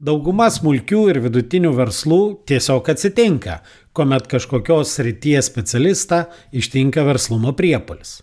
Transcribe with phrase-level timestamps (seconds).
[0.00, 3.58] Dauguma smulkių ir vidutinių verslų tiesiog atsitinka,
[3.92, 6.22] kuomet kažkokios srities specialistą
[6.56, 8.22] ištinka verslumo priepolis.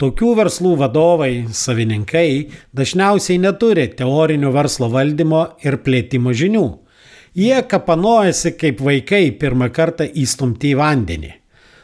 [0.00, 6.64] Tokių verslų vadovai, savininkai dažniausiai neturi teorinių verslo valdymo ir plėtimo žinių.
[7.36, 11.34] Jie kapanojasi kaip vaikai pirmą kartą įstumti į vandenį.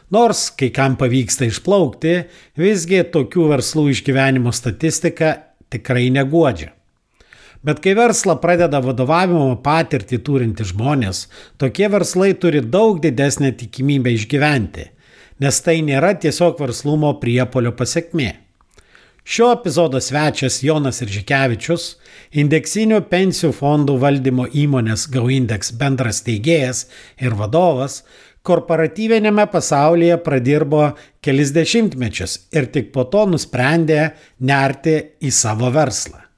[0.09, 2.17] Nors kai kam pavyksta išplaukti,
[2.57, 5.35] visgi tokių verslų išgyvenimo statistika
[5.69, 6.73] tikrai neguodžia.
[7.63, 11.25] Bet kai verslą pradeda vadovavimo patirtį turinti žmonės,
[11.59, 14.85] tokie verslai turi daug didesnę tikimybę išgyventi,
[15.43, 18.29] nes tai nėra tiesiog verslumo priepolio pasiekmė.
[19.29, 21.89] Šio epizodo svečias Jonas Iržikevičius,
[22.31, 26.85] indeksinių pensijų fondų valdymo įmonės GauIndex bendras teigėjas
[27.19, 27.99] ir vadovas,
[28.47, 36.28] korporatyvinėme pasaulyje pradirbo kelis dešimtmečius ir tik po to nusprendė nerti į savo verslą.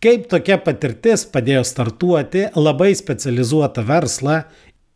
[0.00, 4.38] Kaip tokia patirtis padėjo startuoti labai specializuotą verslą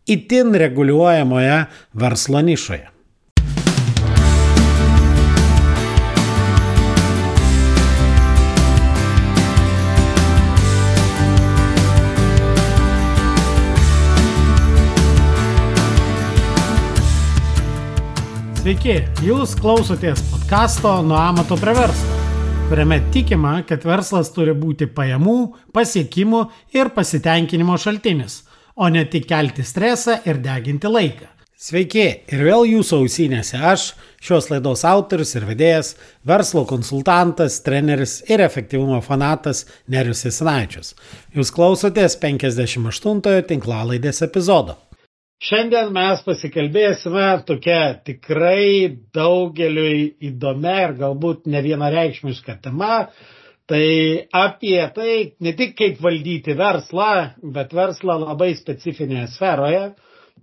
[0.09, 1.59] itin reguliuojamoje
[2.01, 2.88] verslo nišoje.
[18.65, 22.24] Sveiki, jūs klausotės podkasto Nuo amato prie verslo
[22.68, 25.37] kuriame tikima, kad verslas turi būti pajamų,
[25.76, 26.40] pasiekimų
[26.74, 28.40] ir pasitenkinimo šaltinis,
[28.74, 31.29] o ne tik kelti stresą ir deginti laiką.
[31.65, 33.84] Sveiki ir vėl jūsų ausinėse aš,
[34.21, 35.95] šios laidos autorius ir vedėjas,
[36.26, 40.95] verslo konsultantas, treneris ir efektyvumo fanatas Nerius Isinaičius.
[41.37, 44.78] Jūs klausotės 58-ojo tinklalaidės epizodo.
[45.43, 53.09] Šiandien mes pasikalbėsime tokia tikrai daugeliui įdomia ir galbūt ne vienareikšmiška tema.
[53.68, 53.85] Tai
[54.37, 57.10] apie tai ne tik kaip valdyti verslą,
[57.57, 59.85] bet verslą labai specifinėje sferoje.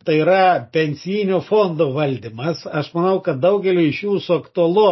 [0.05, 2.63] Tai yra pensijinių fondų valdymas.
[2.65, 4.87] Aš manau, kad daugeliu iš jūsų aktualu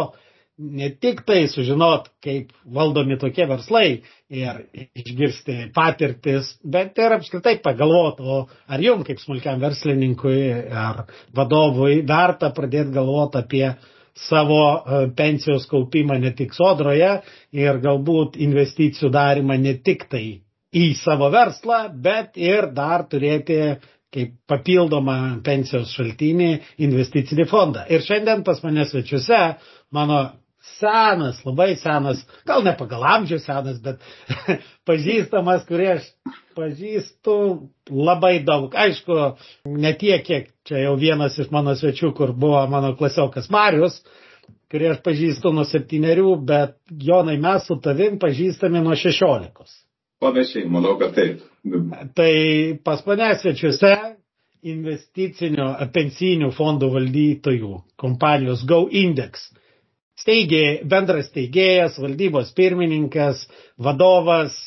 [0.60, 4.58] ne tik tai sužinot, kaip valdomi tokie verslai ir
[4.98, 10.42] išgirsti patirtis, bet ir apskritai pagalvoti, o ar jums kaip smulkiam verslininkui
[10.84, 11.04] ar
[11.36, 13.64] vadovui verta pradėti galvoti apie
[14.20, 17.12] savo e, pensijos kaupimą ne tik sodroje
[17.56, 20.24] ir galbūt investicijų darimą ne tik tai
[20.76, 23.78] į savo verslą, bet ir dar turėti
[24.10, 26.50] kaip papildomą pensijos šaltinį
[26.82, 27.86] investicinį fondą.
[27.94, 29.38] Ir šiandien pas mane svečiuose
[29.94, 30.20] mano
[30.60, 34.00] senas, labai senas, gal ne pagal amžių senas, bet
[34.88, 36.08] pažįstamas, kurį aš
[36.58, 37.36] pažįstu
[37.90, 38.74] labai daug.
[38.76, 39.18] Aišku,
[39.70, 44.00] ne tiek, kiek čia jau vienas iš mano svečių, kur buvo mano klasiokas Marius,
[44.70, 49.72] kurį aš pažįstu nuo septyniarių, bet Jonai mes su tavim pažįstami nuo šešiolikos.
[50.20, 51.40] Panašiai, manau, kad taip.
[52.16, 52.32] Tai
[52.84, 53.94] pas mane svečiuose
[54.70, 59.48] investicinių pensijinių fondų valdytojų kompanijos Go Index
[60.20, 63.46] steigė, bendras steigėjas, valdybos pirmininkas,
[63.78, 64.58] vadovas.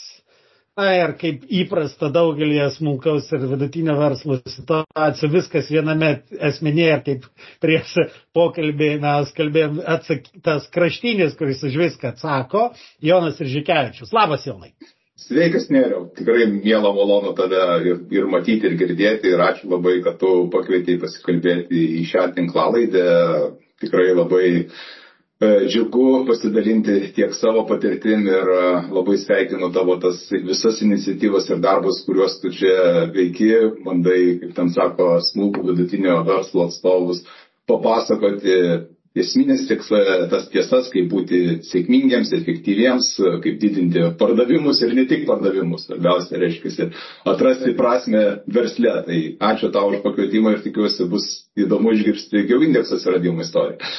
[0.73, 6.07] Na ir kaip įprasta daugelį smulkaus ir vidutinio verslo situacijų, viskas viename
[6.49, 7.27] esminėje, kaip
[7.61, 7.91] prieš
[8.33, 12.63] pokalbį mes kalbėjom, atsakytas kraštinis, kuris už viską atsako,
[13.05, 14.15] Jonas ir Žikevičius.
[14.17, 14.71] Labas, Jonai.
[15.27, 16.07] Sveikas, Neriau.
[16.17, 19.29] Tikrai mėla malonu tave ir, ir matyti, ir girdėti.
[19.29, 23.05] Ir ačiū labai, kad tu pakvietei pasikalbėti į šią tinklalaidę.
[23.83, 24.81] Tikrai labai uh,
[25.67, 28.63] džiugu pasidalinti tiek savo patirtim ir e,
[28.95, 33.51] labai sveikinu tavo tas visas iniciatyvas ir darbus, kuriuos tu čia veiki,
[33.85, 37.23] bandai, kaip ten sako, smulkų vidutinio verslo atstovus
[37.69, 38.57] papasakoti
[39.13, 39.67] esminės
[40.31, 43.11] tas tiesas, kaip būti sėkmingiems, efektyviems,
[43.43, 46.89] kaip didinti pardavimus ir ne tik pardavimus, svarbiausia, reiškia,
[47.29, 48.95] atrasti prasme versle.
[49.05, 49.19] Tai
[49.51, 53.93] ačiū tau už pakvietimą ir tikiuosi bus įdomu išgirsti Geoindekso atsiradimo istoriją.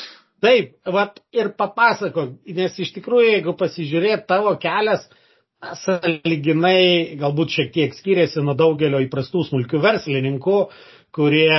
[0.44, 5.06] Taip, vat ir papasakok, nes iš tikrųjų, jeigu pasižiūrėt tavo kelias,
[5.80, 10.56] saliginai galbūt šiek tiek skiriasi nuo daugelio įprastų smulkių verslininkų,
[11.14, 11.58] kurie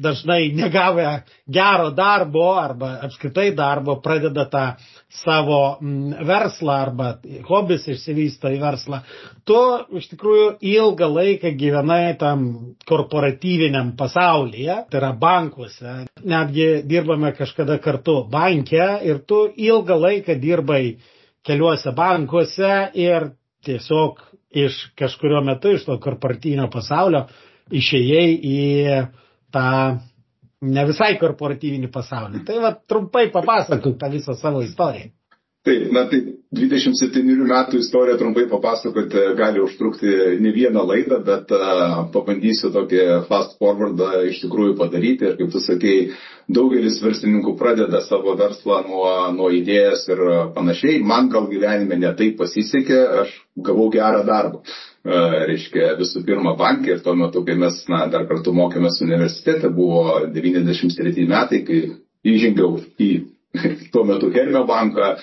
[0.00, 1.06] dažnai negavę
[1.52, 4.64] gero darbo arba apskritai darbo pradeda tą
[5.12, 7.10] savo mm, verslą arba
[7.48, 9.02] hobis išsivysto į verslą.
[9.44, 9.58] Tu
[10.00, 12.46] iš tikrųjų ilgą laiką gyvenai tam
[12.88, 15.96] korporatyviniam pasaulyje, tai yra bankuose.
[16.24, 20.96] Netgi dirbame kažkada kartu banke ir tu ilgą laiką dirbai
[21.46, 23.28] keliuose bankuose ir
[23.66, 24.24] tiesiog
[24.56, 27.26] iš kažkurio metu iš to korporatyvinio pasaulio
[27.70, 28.60] išėjai į
[29.54, 29.68] tą
[30.66, 32.42] ne visai korporatyvinį pasaulį.
[32.46, 35.12] Tai va trumpai papasakok tą visą savo istoriją.
[35.66, 36.20] Taip, na tai
[36.54, 43.56] 27 metų istoriją trumpai papasakoti gali užtrukti ne vieną laidą, bet uh, pabandysiu tokį fast
[43.58, 45.26] forwardą iš tikrųjų padaryti.
[45.26, 46.12] Ir kaip tu sakei,
[46.46, 50.22] daugelis verslininkų pradeda savo verslą nuo, nuo idėjas ir
[50.54, 51.02] panašiai.
[51.02, 53.34] Man gal gyvenime netaip pasisekė, aš
[53.66, 54.62] gavau gerą darbą.
[55.06, 59.70] Uh, reiškia, visų pirma, bankė ir tuo metu, kai mes na, dar kartu mokėmės universitete,
[59.70, 61.80] buvo 93 metai, kai
[62.26, 63.10] įžengiau į
[63.92, 65.14] tuo metu Hermio banką,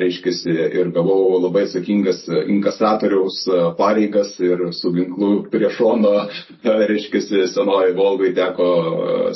[0.00, 0.32] reiškia,
[0.80, 3.42] ir gavau labai atsakingas inkasatoriaus
[3.76, 6.28] pareigas ir su ginklu prie šono,
[6.92, 8.70] reiškia, senoji Volgai teko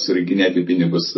[0.01, 1.13] surinkinėti pinigus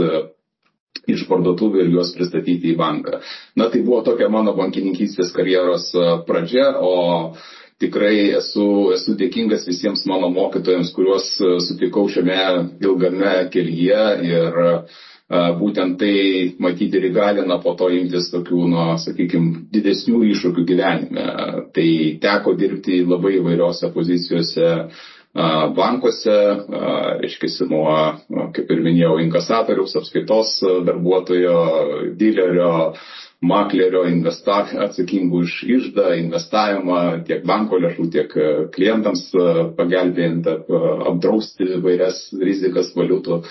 [1.08, 3.20] iš parduotuvų ir juos pristatyti į banką.
[3.56, 5.92] Na, tai buvo tokia mano bankininkystės karjeros
[6.26, 7.36] pradžia, o
[7.82, 11.28] tikrai esu, esu dėkingas visiems mano mokytojams, kuriuos
[11.66, 12.40] sutikau šiame
[12.82, 14.98] ilgame kelyje ir uh,
[15.28, 21.26] būtent tai matyti ir įgalina po to imtis tokių, nu, sakykime, didesnių iššūkių gyvenime.
[21.74, 21.88] Tai
[22.22, 24.88] teko dirbti labai įvairiose pozicijose
[25.76, 26.38] bankuose,
[27.20, 27.92] reiškia, nuo,
[28.56, 30.56] kaip ir minėjau, inkasatoriaus, apskaitos
[30.88, 31.58] darbuotojo,
[32.16, 32.94] dilerio,
[33.44, 38.34] maklerio investa, atsakingų už išdą, investavimą tiek banko lėšų, tiek
[38.74, 39.28] klientams
[39.78, 43.42] pagelbėjant apdrausti vairias rizikas valiutų.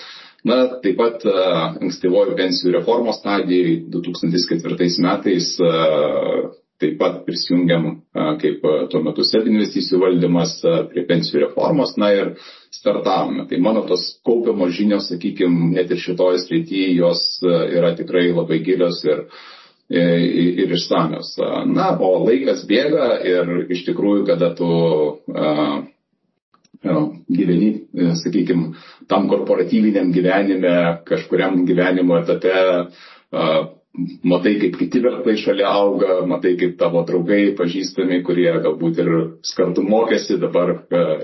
[0.46, 5.56] Na, taip pat ankstyvojo pensijų reformos stadijai 2004 metais
[6.78, 7.88] taip pat prisijungiam
[8.38, 8.62] kaip
[8.92, 10.52] tuo metu SED investicijų valdymas
[10.92, 12.34] prie pensijų reformos, na ir
[12.70, 13.48] startavome.
[13.50, 19.02] Tai mano tos kaupiamos žinios, sakykime, net ir šitoje srityje, jos yra tikrai labai gilios
[19.08, 19.57] ir, ir,
[19.88, 21.34] ir išsamios.
[21.72, 24.68] Na, o laikas bėga ir iš tikrųjų, kada tu
[26.82, 28.74] gyveni, e, sakykime,
[29.08, 32.54] tam korporatyviniam gyvenime, kažkuriam gyvenimo etape,
[34.22, 39.10] matai, kaip kiti verslai šalia auga, matai, kaip tavo draugai, pažįstami, kurie galbūt ir
[39.56, 40.76] kartu mokėsi, dabar,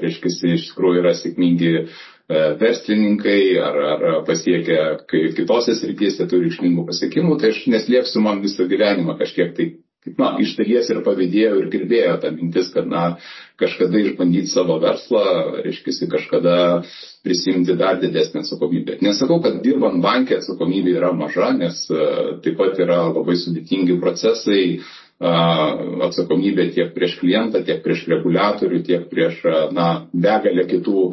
[0.02, 1.86] reiškia, iš tikrųjų yra sėkmingi e,
[2.28, 4.78] verslininkai ar, ar pasiekę
[5.36, 9.74] kitose srityse turi išmingų pasiekimų, tai aš neslėpsiu man visą gyvenimą kažkiek tai
[10.18, 13.04] na, iš dalies ir pavydėjo ir girdėjo tą mintis, kad, na,
[13.60, 15.22] kažkada išbandyti savo verslą,
[15.64, 16.56] reiškia, kažkada
[17.24, 18.98] prisimti dar didesnį atsakomybę.
[19.04, 24.82] Nesakau, kad dirbant bankė atsakomybė yra maža, nes uh, taip pat yra labai sudėtingi procesai,
[26.04, 31.04] atsakomybė tiek prieš klientą, tiek prieš reguliatorių, tiek prieš, na, begalę kitų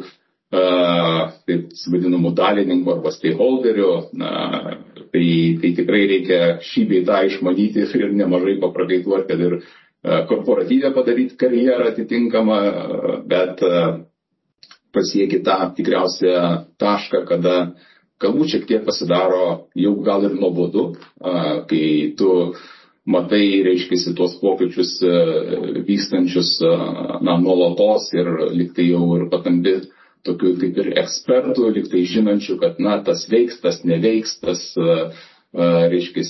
[0.52, 3.92] taip vadinamų dalininkų arba stakeholderių,
[5.12, 5.26] tai,
[5.62, 9.56] tai tikrai reikia šį bei tą išmanyti ir nemažai paprakaituoti, kad ir
[10.28, 12.58] korporatyvę padaryti karjerą atitinkamą,
[13.30, 13.62] bet
[14.92, 16.36] pasieki tą tikriausią
[16.82, 17.56] tašką, kada
[18.22, 20.92] galbūt šiek tiek pasidaro jau gal ir nuobodu,
[21.70, 22.52] kai tu
[23.08, 24.98] matai, reiškia, tuos pokyčius
[25.88, 26.58] vykstančius
[27.24, 29.80] na, nuolatos ir liktai jau ir patambi
[30.26, 34.62] tokių kaip ir ekspertų, liktai žinančių, kad, na, tas veiks, tas neveiks, tas,
[35.52, 36.22] reiškia,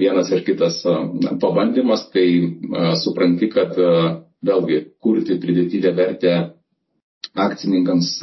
[0.00, 0.80] vienas ar kitas
[1.42, 2.28] pabandymas, tai
[3.02, 3.76] supranti, kad
[4.40, 6.34] vėlgi kurti pridėtinę vertę
[7.36, 8.14] akcininkams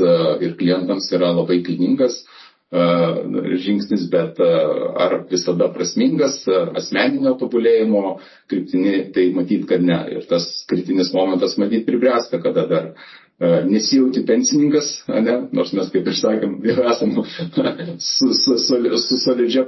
[0.41, 2.23] ir klientams yra labai kilningas
[2.71, 6.41] žingsnis, bet ar visada prasmingas
[6.75, 8.17] asmeninio tobulėjimo
[8.49, 10.01] kryptini, tai matyt, kad ne.
[10.17, 12.91] Ir tas kritinis momentas matyt pribręsta, kada dar
[13.39, 15.35] nesijauti pensininkas, ne?
[15.53, 19.67] nors mes, kaip ir sakėm, jau esam su, su, su, su solidžia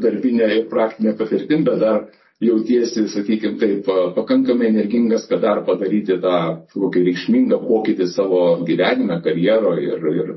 [0.00, 2.06] darbinė ir praktinė patirtim, bet dar
[2.40, 6.36] jautiesi, sakykime, taip, pakankamai energingas, kad dar padaryti tą
[6.72, 10.30] kokį reikšmingą pokytį savo gyvenime, karjeroje ir, ir,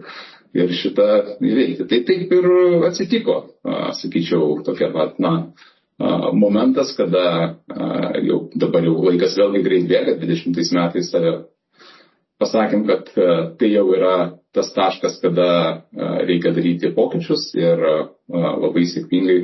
[0.65, 1.07] ir šitą
[1.39, 1.87] įveikti.
[1.87, 2.49] Tai taip ir
[2.89, 3.37] atsitiko,
[4.01, 4.91] sakyčiau, tokia,
[5.23, 5.33] na,
[6.35, 7.55] momentas, kada
[8.19, 11.37] jau dabar jau laikas vėlgi greit bėga, 20 metais save
[12.43, 13.27] pasakėm, kad e,
[13.59, 14.15] tai jau yra
[14.53, 17.93] tas taškas, kada e, reikia daryti pokyčius ir e,
[18.33, 19.37] labai sėkmingai,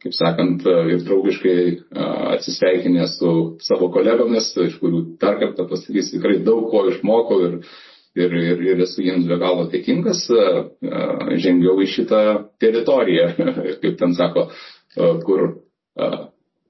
[0.00, 1.56] kaip sakant, ir draugiškai
[2.32, 7.58] atsisveikinę su savo kolegomis, iš kurių dar kartą pasakysiu, tikrai daug ko išmokau ir,
[8.16, 10.22] ir, ir, ir esu jiems be galo dėkingas,
[11.44, 12.22] žengiau į šitą
[12.64, 13.28] teritoriją,
[13.82, 14.48] kaip ten sako,
[15.26, 15.44] kur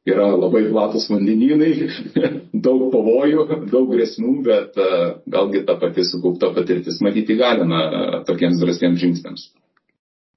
[0.09, 1.73] yra labai platus vandenynai,
[2.67, 4.79] daug pavojų, daug grėsmų, bet
[5.31, 9.49] galgi ta pati sukaupta patirtis matyti galina tokiems drąsiems žingsniams.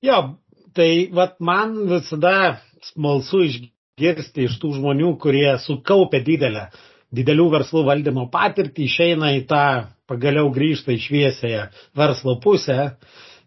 [0.04, 0.36] Jo,
[0.76, 6.68] tai vat, man visada smalsu išgirsti iš tų žmonių, kurie sukaupė didelę,
[7.16, 9.66] didelių verslų valdymo patirtį, išeina į tą
[10.10, 12.98] pagaliau grįžta į šviesąją verslo pusę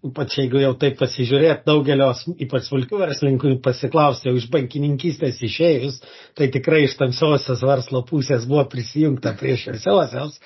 [0.04, 2.10] ypač jeigu jau taip pasižiūrėt, daugelio,
[2.44, 6.00] ypač smulkių verslininkų pasiklausė, jau iš bankininkystės išėjus,
[6.36, 10.40] tai tikrai iš tamsiosios verslo pusės buvo prisijungta prie šviesiosios.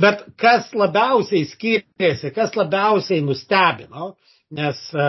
[0.00, 4.14] Bet kas labiausiai skiriasi, kas labiausiai nustebino,
[4.54, 5.04] nes e,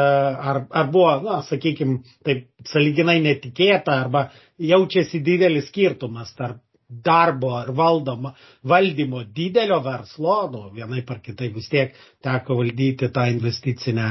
[0.52, 4.28] ar, ar buvo, na, sakykime, taip saliginai netikėta, arba
[4.62, 11.70] jaučiasi didelis skirtumas tarp darbo ar valdoma, valdymo didelio verslo, nu, vienai par kitai vis
[11.70, 14.10] tiek teko valdyti tą investicinę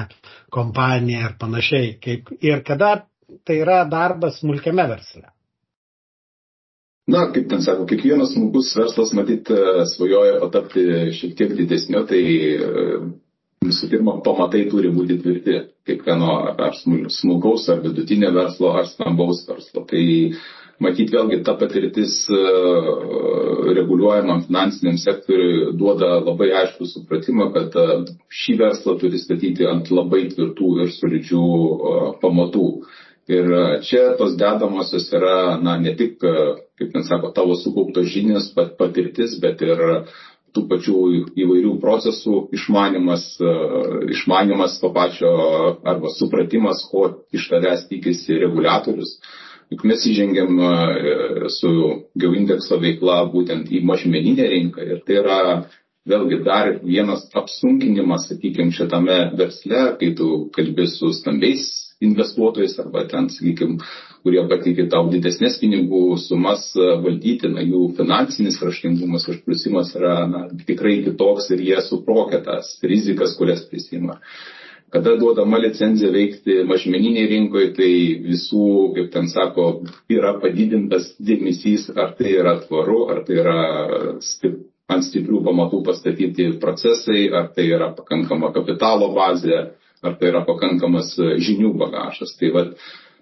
[0.50, 1.94] kompaniją ir panašiai.
[2.02, 2.96] Kaip, ir kada
[3.46, 5.28] tai yra darbas smulkiame versle?
[7.06, 9.50] Na, kaip ten sako, kiekvienas smulkus verslas, matyt,
[9.92, 12.22] svajoja patapti šiek tiek didesnio, tai
[13.64, 19.84] visų pirma, pamatai turi būti tvirti kiekvieno ar smulkaus, ar vidutinio verslo, ar stambaus verslo.
[19.90, 20.04] Tai
[20.82, 22.40] matyt, vėlgi ta patirtis e,
[23.78, 27.86] reguliuojamam finansiniam sektoriui duoda labai aišku supratimą, kad e,
[28.42, 32.68] šį verslą turi statyti ant labai tvirtų ir solidžių e, pamatų.
[33.24, 33.46] Ir
[33.88, 39.62] čia tos dedamosios yra, na, ne tik, kaip ten sako, tavo sukauptos žinios, patirtis, bet
[39.64, 39.80] ir
[40.52, 40.98] tų pačių
[41.32, 43.24] įvairių procesų išmanimas,
[44.12, 45.32] išmanimas to pačio
[45.88, 49.16] arba supratimas, ko iš tavęs tikisi reguliatorius.
[49.74, 51.70] Juk mes įžengėm e, su
[52.14, 55.38] geoindekso veikla būtent į mažmeninę rinką ir tai yra
[56.06, 61.64] vėlgi dar vienas apsunkinimas, sakykime, šitame versle, kai tu kalbi su stambiais
[62.04, 63.80] investuotojais arba ten, sakykime,
[64.22, 71.00] kurie patikė tau didesnės pinigų sumas valdyti, na, jų finansinis raštingumas užprusimas yra na, tikrai
[71.08, 74.20] kitoks ir jie suprokia tas rizikas, kurias prisima.
[74.94, 79.64] Kada duodama licenzija veikti mažmeniniai rinkoje, tai visų, kaip ten sako,
[80.14, 83.56] yra padidintas dėmesys, ar tai yra tvaru, ar tai yra
[84.22, 84.60] stip,
[84.94, 89.64] ant stiprių pamatų pastatyti procesai, ar tai yra pakankama kapitalo bazė,
[90.06, 92.36] ar tai yra pakankamas e, žinių bagažas.
[92.38, 92.74] Tai vad,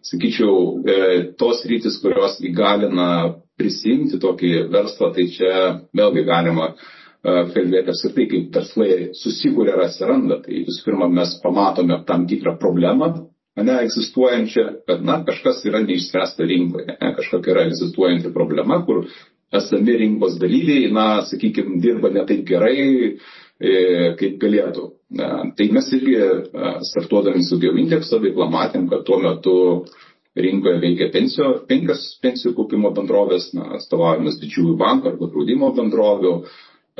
[0.04, 0.98] sakyčiau, e,
[1.40, 3.08] tos rytis, kurios įgalina
[3.56, 5.54] prisimti tokį verslą, tai čia
[5.96, 10.40] vėlgi galima e, kalbėti apskritai, kaip verslai susikūrė ir atsiranda.
[10.44, 13.12] Tai visų pirma, mes pamatome tam tikrą problemą,
[13.60, 19.04] ne egzistuojančią, kad, na, kažkas yra neišspręsta rinkoje, ne, kažkokia yra egzistuojanti problema, kur
[19.52, 22.78] esami rinkos dalyviai, na, sakykime, dirba ne taip gerai,
[24.18, 24.88] kaip galėtų.
[25.58, 26.16] Tai mes irgi
[26.88, 29.54] startuodami su geoindekso veikla matėm, kad tuo metu
[30.34, 36.34] rinkoje veikia pensijų, penkias pensijų kaupimo bendrovės, na, atstovavimas didžiųjų bankų arba draudimo bendrovių.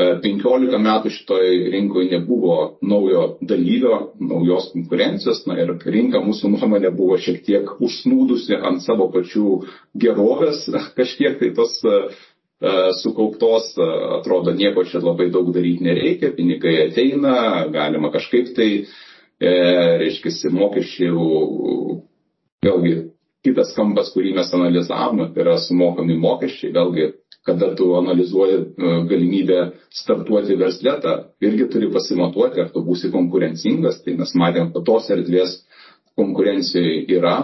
[0.01, 7.19] 15 metų šitoj rinkoje nebuvo naujo dalyvio, naujos konkurencijos, na ir rinka mūsų nuomonė buvo
[7.21, 9.49] šiek tiek užsnūdusi ant savo pačių
[10.01, 10.65] gerovės,
[10.99, 11.77] kažkiek tai tos
[12.63, 13.87] E, sukauptos, e,
[14.21, 17.33] atrodo, nieko čia labai daug daryti nereikia, pinigai ateina,
[17.75, 18.69] galima kažkaip tai,
[19.43, 19.55] e,
[19.99, 21.25] reiškia, mokesčių,
[22.63, 22.93] vėlgi,
[23.43, 27.09] kitas kampas, kurį mes analizavome, tai yra sumokami mokesčiai, vėlgi,
[27.47, 29.61] kada tu analizuoji e, galimybę
[30.03, 35.59] startuoti verslėtą, irgi turi pasimatuoti, ar tu būsi konkurencingas, tai mes matėm, kad tos erdvės
[36.19, 37.37] konkurencijoje yra.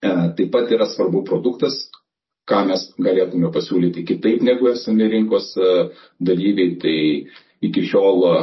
[0.00, 1.74] Taip pat yra svarbu produktas,
[2.48, 5.72] ką mes galėtume pasiūlyti kitaip negu esame rinkos e,
[6.30, 6.76] dalyviai.
[6.80, 6.96] Tai
[7.68, 8.34] iki šiol e,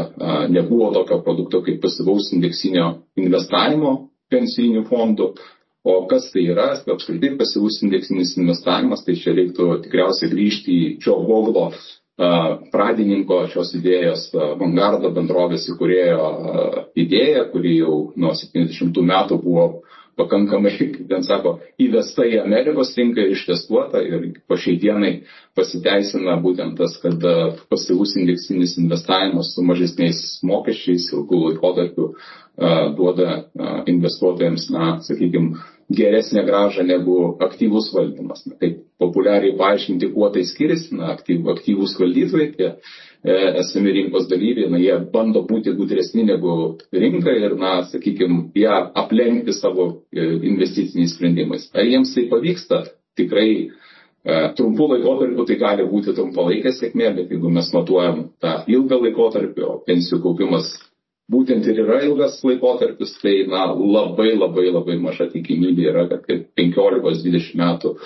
[0.54, 3.94] nebuvo tokio produkto kaip pasivaus indeksinio investavimo
[4.32, 5.32] pensijinių fondų.
[5.88, 11.16] O kas tai yra, apskritai pasyvus indeksinis investavimas, tai čia reiktų tikriausiai grįžti į Čio
[11.24, 11.70] Voglo
[12.74, 16.30] pradininko šios idėjos Vanguardo bendrovės įkūrėjo
[16.98, 19.68] idėja, kuri jau nuo 70 metų buvo
[20.18, 25.14] pakankamai, kaip ten sako, įvesta į Amerikos rinką ir ištestuota ir po šiai dienai
[25.56, 27.22] pasiteisina būtent tas, kad
[27.70, 32.12] pasyvus indeksinis investavimas su mažesniais mokesčiais ilgų laikotarpių
[32.98, 33.44] duoda
[33.86, 38.46] investuotojams, na, sakykime, geresnę gražą negu aktyvus valdymas.
[38.46, 44.28] Na, taip populiariai paaiškinti, kuo tai skiriasi, na, aktyv, aktyvus valdytojai, tie e, esami rinkos
[44.32, 50.26] dalyviai, na, jie bando būti gudresni negu rinka ir, na, sakykime, ją aplenkti savo e,
[50.52, 51.70] investiciniais sprendimais.
[51.74, 52.84] Ar jiems tai pavyksta?
[53.18, 59.00] Tikrai e, trumpų laikotarpių tai gali būti trumpalaikė sėkmė, bet jeigu mes matuojam tą ilgą
[59.06, 60.74] laikotarpį, o pensijų kaupimas
[61.32, 66.28] būtent ir yra ilgas laikotarpis, tai na, labai labai labai maža tikimybė yra, kad
[66.60, 68.00] 15-20 metų e,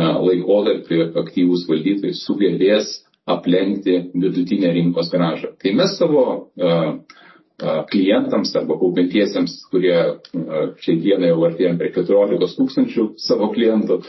[0.00, 2.96] laikotarpį aktyvūs valdytojai sugebės
[3.30, 5.54] aplenkti vidutinę rinkos gražą.
[5.56, 6.24] Tai mes savo
[6.60, 6.90] uh,
[7.90, 9.96] klientams arba kaupiantiesiems, kurie
[10.82, 14.00] šiai dienai jau artėjom prie 14 tūkstančių savo klientų,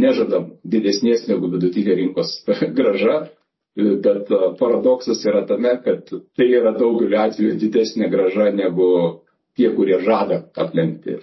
[0.00, 2.38] nežadam didesnės negu vidutinė rinkos
[2.78, 3.26] graža,
[3.78, 8.88] Bet paradoksas yra tame, kad tai yra daugeliu atveju didesnė graža negu
[9.56, 11.20] tie, kurie žada aplenkti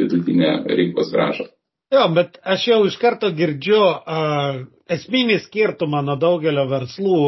[0.00, 1.50] vidutinę rinkos gražą.
[1.90, 4.60] Jo, bet aš jau iš karto girdžiu uh,
[4.94, 7.22] esminį skirtumą nuo daugelio verslų,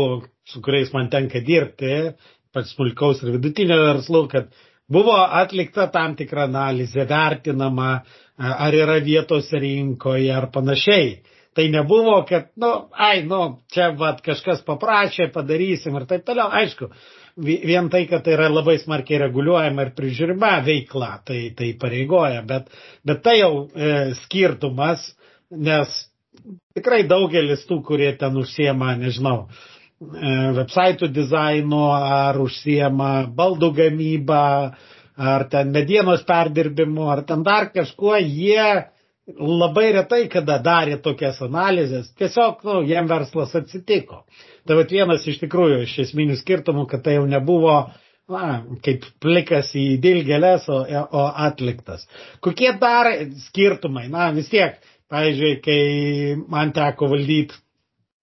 [0.47, 2.12] su kuriais man tenka dirbti,
[2.55, 4.52] pats smulkaus ir vidutinio verslų, kad
[4.93, 7.91] buvo atlikta tam tikra analizė, vertinama,
[8.38, 11.17] ar yra vietos rinkoje ar panašiai.
[11.52, 13.40] Tai nebuvo, kad, nu, ai, nu,
[13.73, 16.49] čia vat, kažkas paprašė, padarysim ir taip toliau.
[16.49, 16.88] Aišku,
[17.44, 22.73] vien tai, kad tai yra labai smarkiai reguliuojama ir prižiūrima veikla, tai, tai pareigoja, bet,
[23.04, 23.92] bet tai jau e,
[24.23, 25.04] skirtumas,
[25.52, 25.92] nes
[26.76, 34.47] tikrai daugelis tų, kurie ten užsiema, nežinau, e, websaitų dizaino ar užsiema baldų gamybą,
[35.21, 38.88] ar ten medienos perdirbimu, ar ten dar kažkuo, jie
[39.39, 44.23] labai retai kada darė tokias analizės, tiesiog, nu, jiem verslas atsitiko.
[44.67, 47.77] Tai vat vienas iš tikrųjų iš esminių skirtumų, kad tai jau nebuvo,
[48.31, 52.07] na, kaip plikas į dilgelės, o, o atliktas.
[52.45, 53.11] Kokie dar
[53.49, 54.07] skirtumai?
[54.12, 54.79] Na, vis tiek,
[55.12, 55.81] pavyzdžiui, kai
[56.53, 57.59] man teko valdyti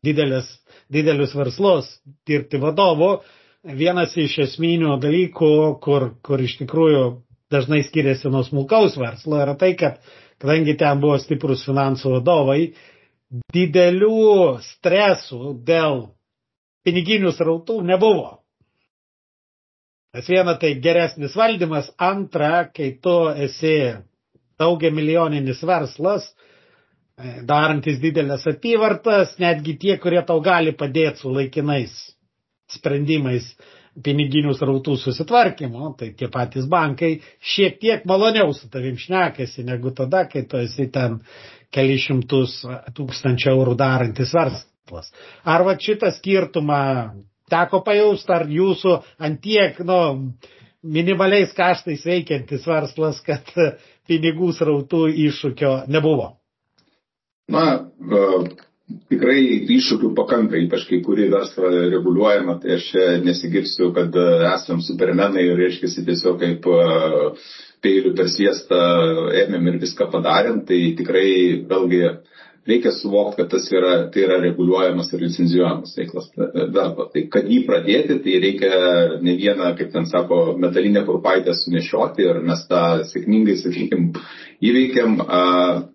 [0.05, 0.47] didelės,
[0.91, 1.89] didelius verslus,
[2.27, 3.17] dirbti vadovu,
[3.63, 5.51] vienas iš esminių dalykų,
[5.83, 7.03] kur, kur iš tikrųjų
[7.51, 9.99] dažnai skiriasi nuo smulkaus verslo, yra tai, kad
[10.39, 12.61] kadangi ten buvo stiprus finansų vadovai,
[13.53, 16.05] didelių stresų dėl
[16.87, 18.37] piniginių srautų nebuvo.
[20.15, 23.75] Nes viena tai geresnis valdymas, antra, kai tu esi
[24.59, 26.31] daugia milijoninis verslas,
[27.19, 31.93] e, darantis didelės apyvartas, netgi tie, kurie tau gali padėti su laikinais
[32.73, 33.51] sprendimais
[34.05, 40.25] piniginių srautų susitvarkymo, tai tie patys bankai šiek tiek maloniau su tavim šnekasi negu tada,
[40.29, 41.19] kai tu esi ten
[41.75, 42.61] kelišimtus
[42.97, 45.11] tūkstančių eurų darantis verslas.
[45.45, 46.79] Ar va šitą skirtumą
[47.49, 49.99] teko pajausti, ar jūsų antiek, nu,
[50.83, 53.49] minimaliais kaštais veikiantis verslas, kad
[54.09, 56.35] pinigų srautų iššūkio nebuvo?
[57.49, 57.81] Na,
[59.09, 62.87] tikrai iššūkių pakanka, ypač kai kuri verslą reguliuojama, tai aš
[63.25, 66.79] nesigirsiu, kad e, esam supermenai ir reiškia tiesiog kaip e,
[67.85, 68.81] peilių per sviestą
[69.45, 71.29] ėmėm ir viską padarėm, tai tikrai
[71.69, 72.01] vėlgi
[72.69, 77.09] reikia suvokti, kad tas yra, tai yra reguliuojamas ir licenzijuojamas veiklas e, verslo.
[77.13, 78.73] Tai kad jį pradėti, tai reikia
[79.21, 84.27] ne vieną, kaip ten sako, metalinę kurpaitę sunešioti ir mes tą sėkmingai, sakykime,
[84.65, 85.21] įveikiam.
[85.23, 85.87] Uh,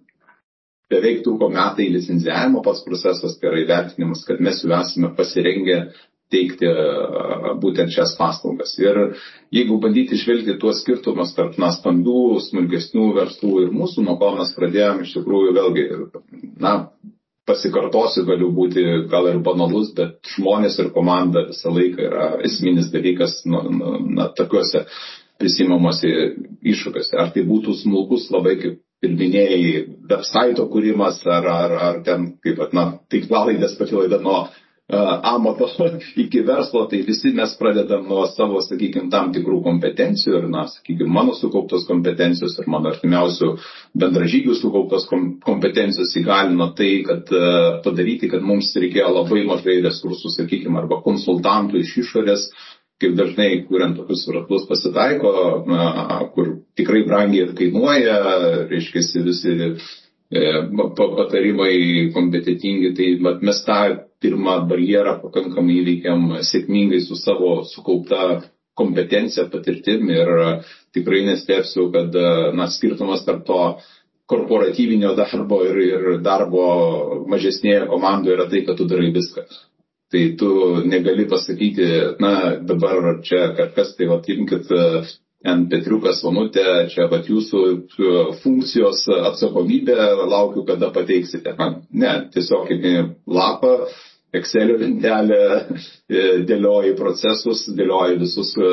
[0.93, 5.79] beveik truko metai licenzijavimo pats procesas, tai yra įvertinimas, kad mes jau esame pasirengę
[6.35, 6.69] teikti
[7.63, 8.75] būtent šias paslaugas.
[8.81, 9.01] Ir
[9.55, 14.55] jeigu bandyti išvelgti tuos skirtumus tarp na, stambių, smulkesnių verslų ir mūsų, nuo ko mes
[14.57, 15.85] pradėjome, iš tikrųjų vėlgi,
[16.65, 16.75] na,
[17.49, 23.43] pasikartosiu, galiu būti gal ir banalus, bet žmonės ir komanda visą laiką yra esminis dalykas
[23.49, 24.87] nu, nu, na, tokiuose
[25.41, 26.11] prisimamosi
[26.73, 27.19] iššūkiuose.
[27.21, 32.61] Ar tai būtų smulkus labai kaip ir minėjai, website kūrimas ar, ar, ar ten, kaip,
[32.77, 35.69] na, tinklalaidės pati laida nuo uh, amato
[36.25, 41.11] iki verslo, tai visi mes pradedam nuo savo, sakykime, tam tikrų kompetencijų ir, na, sakykime,
[41.19, 43.51] mano sukauptos kompetencijos ir mano artimiausių
[44.05, 50.37] bendražygių sukauptos kom kompetencijos įgalino tai, kad uh, padaryti, kad mums reikėjo labai mažai resursų,
[50.39, 55.33] sakykime, arba konsultantų iš išorės, uh, kaip dažnai, kuriant tokius verslus pasitaiko,
[55.67, 58.19] na, kur tikrai brangiai kainuoja,
[58.71, 59.73] reiškia, visi e,
[60.99, 61.75] patarimai
[62.15, 63.81] kompetitingi, tai mat, mes tą
[64.25, 68.45] pirmą barjerą pakankamai įveikiam sėkmingai su savo sukaupta
[68.79, 70.33] kompetencija, patirtim ir
[70.95, 72.15] tikrai nestepsiu, kad
[72.57, 73.61] na, skirtumas tarp to
[74.31, 76.65] korporatyvinio darbo ir, ir darbo
[77.29, 79.45] mažesnėje komandoje yra tai, kad tu darai viską
[80.13, 80.51] tai tu
[80.85, 81.87] negali pasakyti,
[82.23, 84.73] na, dabar čia kažkas, tai va, imkit
[85.45, 89.97] N Petriukas Vanutė, čia va jūsų e, funkcijos atsakomybė,
[90.31, 91.53] laukiu, kada pateiksite.
[91.59, 92.73] Man, ne, tiesiog
[93.29, 93.75] lapą,
[94.35, 95.41] Excelio lentelę,
[96.11, 98.71] e, dėlioji procesus, dėlioji visus, e,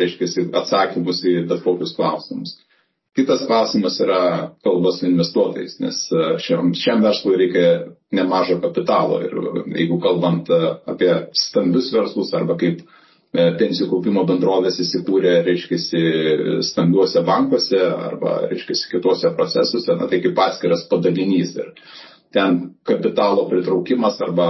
[0.00, 2.56] reiškia, atsakymus į bet kokius klausimus.
[3.16, 4.22] Kitas klausimas yra
[4.66, 7.68] kalba su investuotojais, nes e, šiam, šiam verslui reikia
[8.12, 9.34] nemažo kapitalo ir
[9.74, 15.80] jeigu kalbant e, apie stambius verslus arba kaip e, pensijų kaupimo bendrovės įsikūrė, reiškia,
[16.68, 21.56] stambiuose bankuose arba, reiškia, kitose procesuose, na tai kaip atskiras padalinys.
[21.58, 21.72] Ir
[22.36, 24.48] ten kapitalo pritraukimas arba,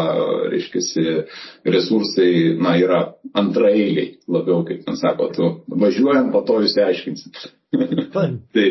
[0.53, 1.25] reiškia,
[1.65, 3.01] resursai, na, yra
[3.37, 7.47] antraeiliai labiau, kaip ten sako, tu važiuojam, po to jūs aiškinsit.
[8.55, 8.69] tai,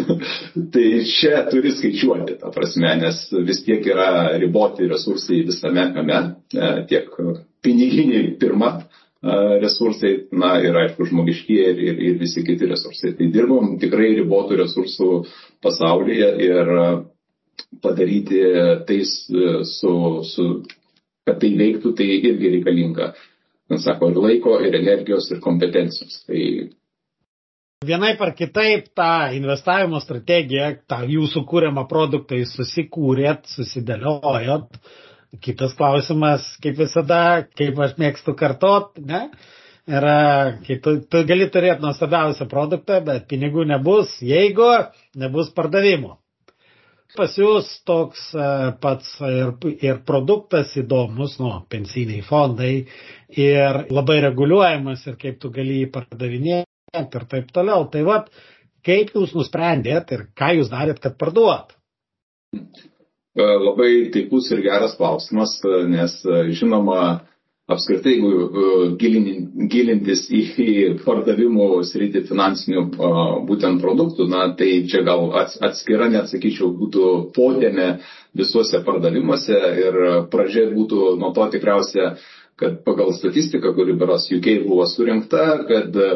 [0.74, 6.20] tai čia turi skaičiuoti, ta prasme, nes vis tiek yra riboti resursai visame kame,
[6.54, 7.10] e, tiek
[7.64, 8.76] piniginiai pirma,
[9.60, 13.14] resursai, na ir aišku, žmogiškie ir, ir, ir visi kiti resursai.
[13.16, 15.10] Tai dirbom tikrai ribotų resursų
[15.64, 16.72] pasaulyje ir
[17.80, 18.40] padaryti
[18.86, 19.94] tai su,
[20.28, 20.48] su
[21.24, 23.12] kad tai veiktų, tai irgi reikalinga,
[23.80, 26.20] sako, ir laiko, ir energijos, ir kompetencijos.
[26.28, 26.42] Tai
[27.84, 34.78] Vienaip ar kitaip tą investavimo strategiją, tą jūsų kūriamą produktą jūs susikūrėt, susidėliojot.
[35.44, 37.20] Kitas klausimas, kaip visada,
[37.58, 39.24] kaip aš mėgstu kartot, ne?
[39.90, 40.18] Yra,
[40.64, 44.68] kai tu, tu gali turėti nuostabiausią produktą, bet pinigų nebus, jeigu
[45.20, 46.14] nebus pardavimo.
[47.14, 48.46] Pas jūs toks e,
[48.82, 49.52] pats ir,
[49.86, 52.72] ir produktas įdomus, nu, pensiniai fondai
[53.44, 57.86] ir labai reguliuojamas ir kaip tu gali jį pardavinėti ir taip toliau.
[57.90, 58.30] Tai vad,
[58.86, 61.74] kaip jūs nusprendėt ir ką jūs darėt, kad parduot?
[62.54, 66.98] E, labai taikus ir geras klausimas, e, nes e, žinoma,
[67.74, 68.96] apskritai, jeigu
[69.72, 70.42] gilintis į
[71.00, 72.82] pardavimų sritį finansinių
[73.48, 77.88] būtent produktų, na, tai čia gal atskira, net sakyčiau, būtų podėme
[78.36, 82.12] visuose pardavimuose ir pradžia būtų nuo to tikriausia
[82.56, 86.10] kad pagal statistiką, kuri beros UK buvo surinkta, kad e,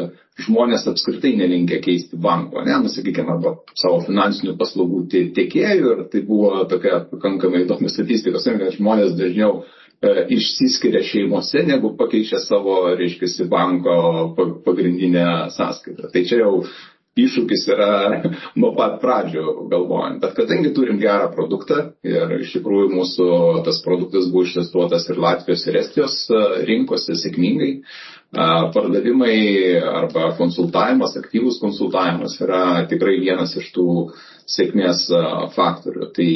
[0.45, 5.01] žmonės apskritai nelinkia keisti banko, ne, nu, sakykime, arba savo finansinių paslaugų
[5.35, 11.91] tiekėjų ir tai buvo tokia pakankamai įdomi statistika, kad žmonės dažniau e, išsiskiria šeimose, negu
[11.99, 13.97] pakeičia savo, reiškia, banko
[14.63, 16.07] pagrindinę sąskaitą.
[16.13, 16.63] Tai čia jau
[17.25, 17.89] iššūkis yra
[18.59, 20.19] nuo pat pradžio galvojant.
[20.23, 23.29] Bet kadangi turim gerą produktą ir iš tikrųjų mūsų
[23.65, 29.37] tas produktas buvo ištestuotas ir Latvijos ir Estijos e, rinkose sėkmingai, e, pardavimai
[29.91, 33.89] arba konsultavimas, aktyvus konsultavimas yra tikrai vienas iš tų
[34.49, 35.25] sėkmės e,
[35.57, 36.11] faktorių.
[36.15, 36.31] Tai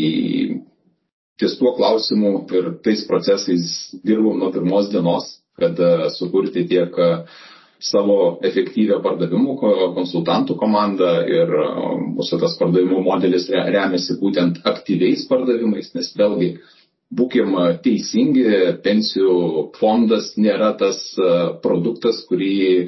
[1.41, 3.71] ties tuo klausimu ir tais procesais
[4.05, 5.77] dirbom nuo pirmos dienos, kad
[6.15, 6.95] sukurti tiek
[7.83, 9.57] savo efektyvę pardavimų
[9.97, 11.51] konsultantų komandą ir
[12.15, 16.53] mūsų tas pardavimų modelis remiasi būtent aktyviais pardavimais, nes vėlgi
[17.13, 18.45] būkim teisingi,
[18.85, 21.01] pensijų fondas nėra tas
[21.65, 22.87] produktas, kurį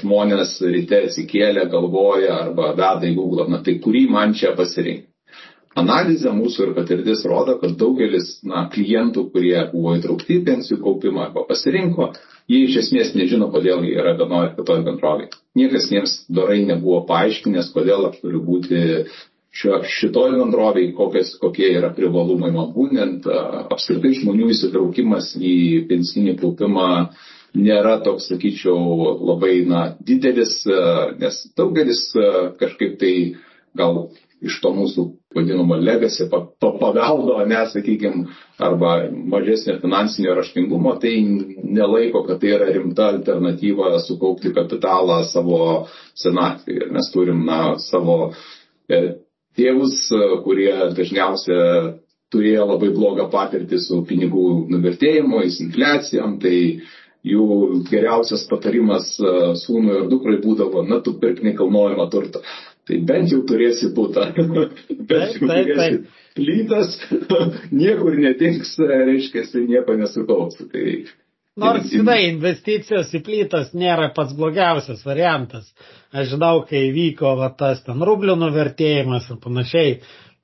[0.00, 5.13] žmonės ryte atsikėlė, galvoja arba veda į Google, na tai kurį man čia pasirinkti.
[5.74, 11.24] Analizė mūsų ir patirtis rodo, kad daugelis na, klientų, kurie buvo įtraukti į pensijų kaupimą
[11.26, 12.12] arba pasirinko,
[12.50, 15.32] jie iš esmės nežino, kodėl jie yra vienoje ar kitoje bendrovėje.
[15.58, 18.80] Niekas jiems dorai nebuvo paaiškinęs, kodėl aš turiu būti
[19.54, 23.26] šio, šitoj bendrovėje, kokies, kokie yra privalumai man būtent.
[23.74, 25.56] Apskritai žmonių įsitraukimas į
[25.90, 26.90] pensinį kaupimą
[27.54, 28.78] nėra toks, sakyčiau,
[29.26, 30.60] labai na, didelis,
[31.18, 32.06] nes daugelis
[32.62, 33.14] kažkaip tai
[33.74, 34.08] gal
[34.44, 38.26] iš to mūsų vadinamo legacy paveldo, nesakykime,
[38.58, 41.16] arba mažesnio finansinio raštingumo, tai
[41.62, 45.60] nelaiko, kad tai yra rimta alternatyva sukaupti kapitalą savo
[46.20, 46.90] senatvėje.
[46.94, 48.32] Mes turim na, savo
[48.88, 49.02] e,
[49.58, 50.08] tėvus,
[50.46, 51.60] kurie dažniausia
[52.34, 56.56] turėjo labai blogą patirtį su pinigų nuvertėjimu, infliacijom, tai
[57.24, 57.48] jų
[57.88, 62.44] geriausias patarimas e, sūnui ir dukrai būdavo, na, tu pirk nekilnojamą turtą
[62.88, 64.30] tai bent jau turėsi būtą.
[65.10, 66.96] bent jau turėsi plytas,
[67.82, 68.74] niekur netings,
[69.08, 70.64] reiškia, tai nieko nesukaups.
[70.72, 70.96] Tai,
[71.62, 75.68] Nors, žinai, investicijos į plytas nėra pats blogiausias variantas.
[76.10, 79.92] Aš žinau, kai vyko va, tas ten rublių nuvertėjimas ir panašiai,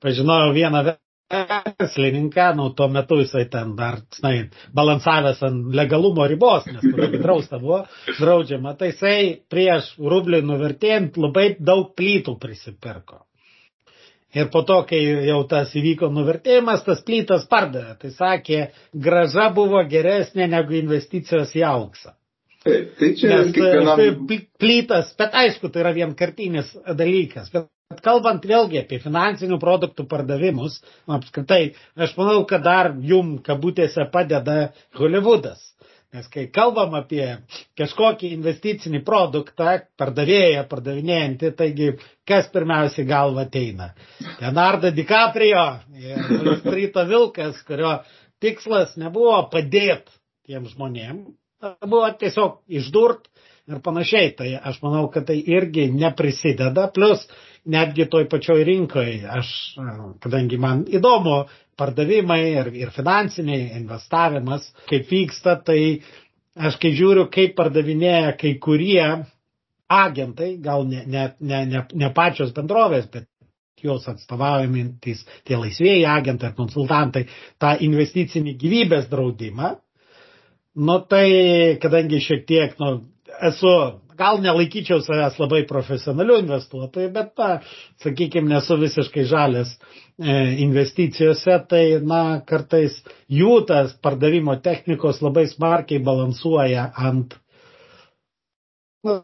[0.03, 0.85] pažinojau vieną
[1.31, 4.35] verslininką, nu, tuo metu jisai ten dar, žinai,
[4.75, 7.81] balansavęs ant legalumo ribos, nes tada drausta buvo,
[8.19, 9.17] draudžiama, tai jisai
[9.51, 13.23] prieš rublį nuvertėjant labai daug plytų prisipirko.
[14.31, 17.97] Ir po to, kai jau tas įvyko nuvertėjimas, tas plytas pardavė.
[17.99, 18.59] Tai sakė,
[19.07, 22.13] graža buvo geresnė negu investicijos į auksą.
[22.61, 23.97] Taip, tai čia Nes, kiekvienam...
[23.97, 27.49] Tai plytas, bet aišku, tai yra vienkartinis dalykas.
[27.53, 30.77] Bet Bet kalbant vėlgi apie finansinių produktų pardavimus,
[31.11, 35.59] apskritai, aš manau, kad dar jum kabutėse padeda Hollywoodas.
[36.15, 37.25] Nes kai kalbam apie
[37.79, 41.91] kažkokį investicinį produktą, pardavėją, pardavinėjantį, taigi
[42.27, 43.91] kas pirmiausiai galva ateina?
[44.39, 45.67] Leonardo DiCaprio
[45.99, 47.97] ir Strito Vilkas, kurio
[48.43, 51.23] tikslas nebuvo padėti tiem žmonėm,
[51.85, 53.27] buvo tiesiog išdurt
[53.69, 54.33] ir panašiai.
[54.37, 56.87] Tai aš manau, kad tai irgi neprisideda.
[56.93, 57.27] Plus,
[57.65, 59.51] netgi toj pačioj rinkoje, aš,
[60.23, 61.43] kadangi man įdomu
[61.77, 66.01] pardavimai ir, ir finansiniai investavimas, kaip vyksta, tai
[66.57, 69.05] aš kai žiūriu, kaip pardavinėja kai kurie
[69.91, 73.27] agentai, gal ne, ne, ne, ne, ne pačios bendrovės, bet
[73.81, 77.25] jos atstovaujantys tie laisvėjai agentai ar konsultantai,
[77.61, 79.73] tą investicinį gyvybės draudimą,
[80.73, 81.27] Nu tai,
[81.83, 82.93] kadangi šiek tiek, nu,
[83.43, 83.71] esu,
[84.15, 87.49] gal nelaikyčiau savęs labai profesionaliu investuotoju, bet, na,
[88.03, 95.99] sakykime, nesu visiškai žalės e, investicijose, tai, na, kartais jų tas pardavimo technikos labai smarkiai
[96.05, 97.35] balansuoja ant
[99.03, 99.17] nu,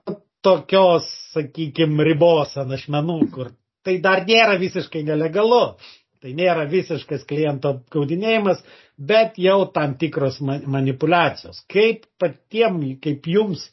[0.44, 3.54] tokios, sakykime, ribos ant ašmenų, kur
[3.88, 5.78] tai dar nėra visiškai nelegalu.
[6.18, 8.64] Tai nėra visiškas kliento apgaudinėjimas,
[8.98, 11.62] bet jau tam tikros manipulacijos.
[11.70, 13.68] Kaip patiem, kaip jums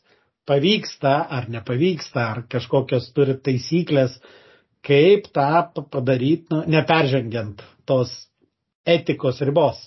[0.47, 4.19] pavyksta ar nepavyksta, ar kažkokios turi taisyklės,
[4.85, 8.13] kaip tą padaryti, nu, neperžengiant tos
[8.87, 9.81] etikos ribos.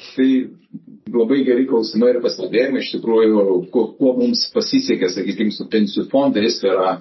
[0.00, 0.30] Tai
[1.12, 6.58] labai geri klausimai ir pastebėjimai, iš tikrųjų, kuo, kuo mums pasisekė, sakykime, su pensijų fondais,
[6.62, 6.92] tai yra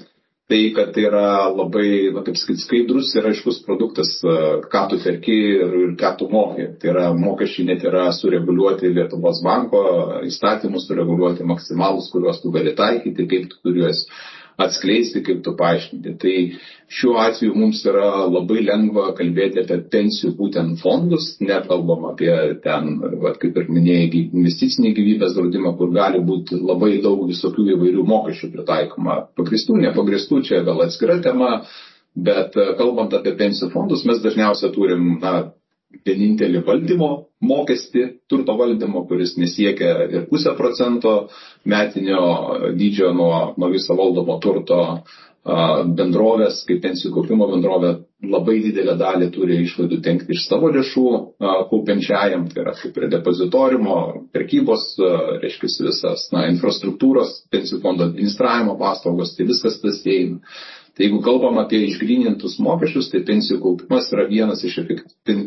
[0.49, 4.37] tai, kad tai yra labai, na, kaip sakyti, skaidrus ir aiškus produktas, e,
[4.71, 6.65] ką tu perki ir, ir ką tu moki.
[6.81, 9.83] Tai yra mokesčiai net yra sureguliuoti Lietuvos banko,
[10.25, 14.03] įstatymus sureguliuoti maksimalus, kuriuos tu gali taikyti, kaip tu turi juos
[14.59, 16.13] atskleisti, kaip tu paaiškinti.
[16.21, 16.33] Tai
[16.99, 22.31] šiuo atveju mums yra labai lengva kalbėti apie pensijų būtent fondus, nekalbam apie
[22.63, 28.07] ten, va, kaip ir minėjai, investicinį gyvybės draudimą, kur gali būti labai daug visokių įvairių
[28.09, 29.21] mokesčių pritaikoma.
[29.39, 31.61] Pagristų, nepagristų, čia gal atskira tema.
[32.19, 35.51] Bet kalbant apie pensijų fondus, mes dažniausiai turim na,
[36.05, 37.09] vienintelį valdymo
[37.41, 41.13] mokestį, turto valdymo, kuris nesiekia ir pusę procento
[41.65, 42.21] metinio
[42.77, 44.83] dydžio nuo, nuo viso valdomo turto
[45.97, 47.93] bendrovės, kaip pensijų kaupimo bendrovė,
[48.27, 51.05] labai didelę dalį turi išlaidų tenkti iš savo lėšų
[51.71, 53.95] kaupiančiajam, tai yra kaip ir depozitorimo,
[54.35, 54.91] prekybos,
[55.41, 60.43] reiškia visas na, infrastruktūros, pensijų fondo administravimo paslaugos, tai viskas tas eina.
[60.99, 64.73] Tai jeigu kalbam apie išgrinintus mokesčius, tai pensijų kaupimas yra vienas iš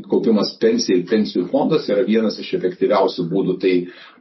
[0.09, 3.73] kaupimas pensijai, pensijų fondas yra vienas iš efektyviausių būdų tai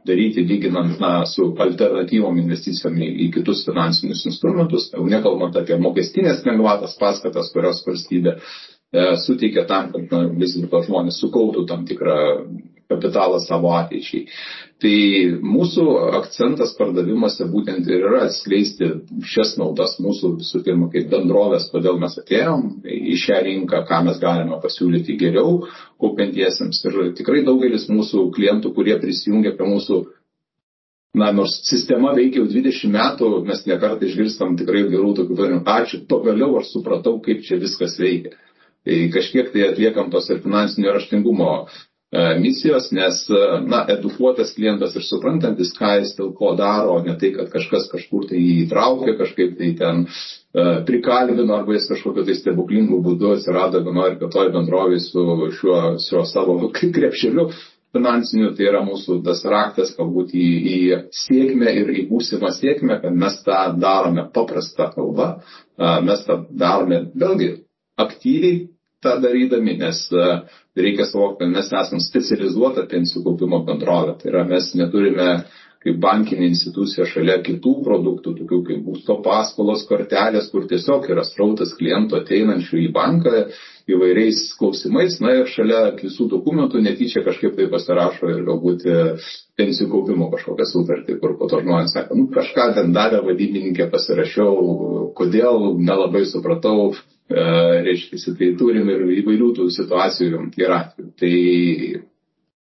[0.04, 6.44] daryti, lyginant na, su alternatyvom investicijom į, į kitus finansinius instrumentus, jau nekalbant apie mokestinės
[6.44, 12.18] lengvatas paskatas, kurios valstybė e, suteikia tam, kad na, vis dėlto žmonės sukauptų tam tikrą
[12.92, 14.26] kapitalą savo ateičiai.
[14.82, 14.94] Tai
[15.46, 15.84] mūsų
[16.18, 18.88] akcentas pardavimuose būtent ir yra atskleisti
[19.34, 24.18] šias naudas mūsų visų pirma kaip bendrovės, kodėl mes atėjom į šią rinką, ką mes
[24.22, 25.60] galime pasiūlyti geriau
[26.02, 26.82] kaupiantiesiems.
[26.90, 30.02] Ir tikrai daugelis mūsų klientų, kurie prisijungia prie mūsų
[31.12, 35.72] Na, nors sistema veikia jau 20 metų, mes nekartą išgirstam tikrai gerų tokių variantų.
[35.74, 38.32] Ačiū, pagaliau aš supratau, kaip čia viskas veikia.
[38.82, 41.50] Tai kažkiek tai atliekam tos ir finansinio raštingumo
[42.12, 47.30] misijos, nes, e, na, edukuotas klientas ir suprantantis, ką jis dėl ko daro, ne tai,
[47.32, 52.98] kad kažkas kažkur tai įtraukė, kažkaip tai ten e, prikalbino arba jis kažkokiu tai stebuklingų
[53.06, 55.24] būdu atsirado vienoje ir kitoje bendrovėje su
[55.60, 56.58] šiuo, šiuo savo
[56.98, 57.48] krepšeliu
[57.96, 63.16] finansiniu, tai yra mūsų tas raktas galbūt į, į sėkmę ir į būsimą sėkmę, kad
[63.24, 65.34] mes tą darome paprastą kalbą,
[66.04, 67.50] mes tą darome vėlgi
[68.00, 68.62] aktyviai,
[69.02, 70.26] tą darydami, nes e,
[70.76, 74.16] reikia suvokti, kad mes esame specializuota pensijų kaupimo bendrovė.
[74.20, 75.28] Tai yra mes neturime
[75.82, 81.74] kaip bankinė institucija šalia kitų produktų, tokių kaip būsto paskolos kortelės, kur tiesiog yra srautas
[81.78, 83.46] klientų ateinančių į banką
[83.90, 88.98] įvairiais klausimais, na ir šalia visų dokumentų netyčia kažkaip tai pasirašo ir galbūt e,
[89.58, 94.54] pensijų kaupimo kažkokią sutartį, kur po to žmonės sako, nu kažką ten davė vadybininkė, pasirašiau,
[95.18, 96.92] kodėl, nelabai supratau,
[97.32, 101.10] reiškia, tai turim ir įvairių tų situacijų ir atvejų.
[101.20, 101.34] Tai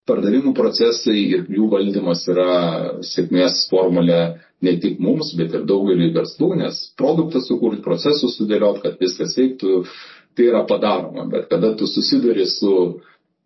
[0.08, 2.50] pardavimų procesai ir jų valdymas yra
[3.06, 4.20] sėkmės formulė
[4.64, 9.84] ne tik mums, bet ir daugeliu verslų, nes produktą sukurti, procesus sudėliot, kad viskas veiktų,
[10.36, 11.26] tai yra padaroma.
[11.30, 13.00] Bet kada tu susiduri su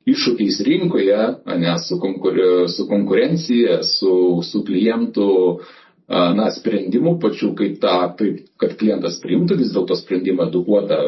[0.08, 1.18] iššūkiais rinkoje,
[1.60, 2.38] ne, su, konkur
[2.72, 4.12] su konkurencija, su,
[4.46, 5.76] su klientų uh,
[6.08, 10.98] na, sprendimų pačių, kaip tą, kaip, kad klientas priimtų vis dėlto sprendimą edukuotą,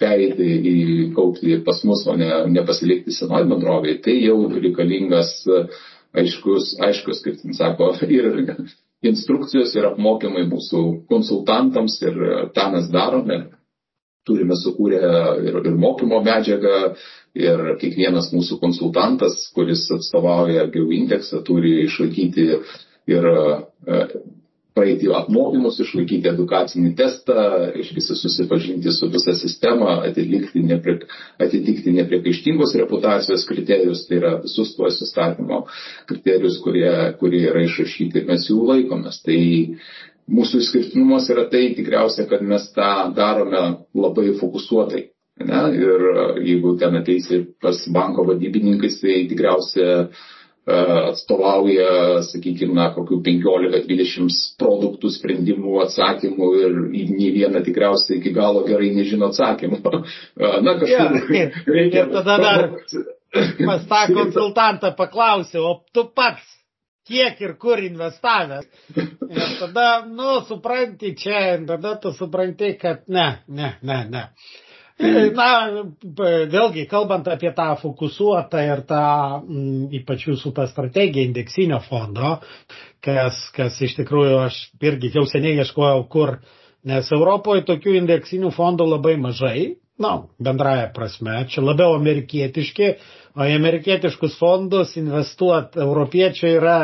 [0.00, 0.76] pereiti į
[1.16, 4.02] kaupti pas mus, o ne, nepasilikti senoji bendrovėje.
[4.04, 5.32] Tai jau reikalingas
[6.14, 8.44] aiškus, aiškus, kaip ten sako, ir
[9.04, 12.20] instrukcijos ir apmokymai mūsų konsultantams ir
[12.56, 13.46] tą mes darome.
[14.24, 15.00] Turime sukūrę
[15.44, 16.94] ir, ir mokymo medžiagą,
[17.36, 22.46] ir kiekvienas mūsų konsultantas, kuris atstovauja GeoIndeksą, turi išlaikyti
[23.10, 24.06] ir e,
[24.74, 27.36] praeiti apmokymus, išlaikyti edukacinį testą,
[27.78, 30.96] išvisi susipažinti su visa sistema, atitikti, neprie,
[31.38, 35.62] atitikti nepriekaištingos reputacijos kriterijus, tai yra visus tuos įstatymo
[36.10, 36.90] kriterijus, kurie,
[37.20, 39.22] kurie yra išrašyti ir mes jų laikomės.
[39.22, 39.38] Tai
[40.34, 43.64] mūsų išskirtinumas yra tai tikriausiai, kad mes tą darome
[43.94, 45.10] labai fokusuotai.
[45.44, 45.60] Ne?
[45.74, 46.02] Ir
[46.46, 50.08] jeigu ten ateisi pas banko vadybininkais, tai tikriausiai
[50.64, 58.94] atstovauja, sakykime, na, kokių 15-20 produktų, sprendimų, atsakymų ir nei viena tikriausiai iki galo gerai
[58.96, 59.82] nežino atsakymų.
[60.64, 61.20] Na, kažkur.
[61.34, 62.06] Ja, reikia...
[62.06, 62.66] ir tada dar
[63.68, 66.54] pas tą konsultantą paklausiau, o tu pats
[67.04, 68.64] kiek ir kur investavęs.
[68.96, 74.22] Ir tada, nu, supranti čia, tada tu supranti, kad ne, ne, ne, ne.
[75.38, 75.46] Na,
[76.54, 79.00] vėlgi, kalbant apie tą fokusuotą ir tą,
[79.42, 82.36] m, mm, ypač jūsų tą strategiją indeksinio fondo,
[83.02, 86.36] kas, kas iš tikrųjų aš irgi jau seniai ieškojau, kur,
[86.86, 89.64] nes Europoje tokių indeksinių fondų labai mažai,
[89.98, 92.92] na, bendraja prasme, čia labiau amerikietiški,
[93.34, 96.78] o į amerikietiškus fondus investuoti europiečiai yra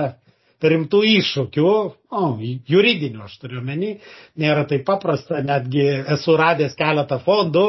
[0.69, 1.69] rimtų iššūkių,
[2.13, 2.25] o,
[2.69, 3.95] juridinių aš turiu meni,
[4.41, 7.65] nėra taip paprasta, netgi esu radęs keletą fondų,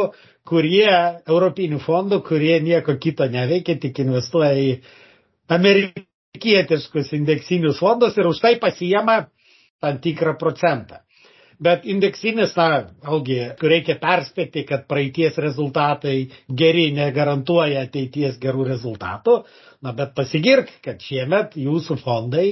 [0.49, 0.89] kurie,
[1.29, 4.71] europinių fondų, kurie nieko kito neveikia, tik investuoja į
[5.51, 9.23] amerikietiškus indeksinius fondus ir už tai pasijama
[9.81, 11.01] tam tikrą procentą.
[11.61, 16.15] Bet indeksinis, na, vėlgi, reikia perspėti, kad praeities rezultatai
[16.61, 19.35] geri negarantuoja ateities gerų rezultatų.
[19.85, 22.47] Na, bet pasigirk, kad šiemet jūsų fondai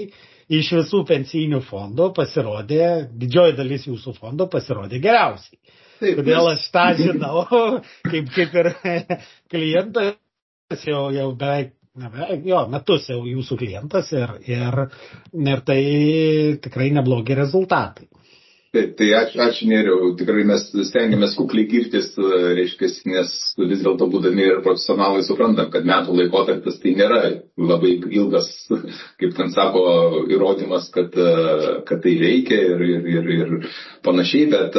[0.59, 2.85] iš visų pensijinių fondų pasirodė,
[3.23, 5.57] didžioji dalis jūsų fondų pasirodė geriausiai.
[5.99, 7.43] Taip, Todėl aš tą žinau,
[8.11, 8.71] kaip, kaip ir
[9.51, 14.85] klientas jau, jau beveik, ne beveik, jo, metus jau jūsų klientas ir, ir,
[15.35, 15.81] ir tai
[16.63, 18.07] tikrai neblogi rezultatai.
[18.69, 22.11] Taip, tai ačiū, ačiū Nėriau, tikrai mes stengiamės kukliai girtis,
[22.53, 27.23] reiškia, nes vis dėlto būdami ir profesionalai suprantam, kad metų laikotarpis tai nėra
[27.57, 29.83] labai ilgas, kaip ten sako,
[30.29, 31.17] įrodymas, kad,
[31.89, 33.73] kad tai veikia ir, ir, ir, ir
[34.05, 34.77] panašiai, bet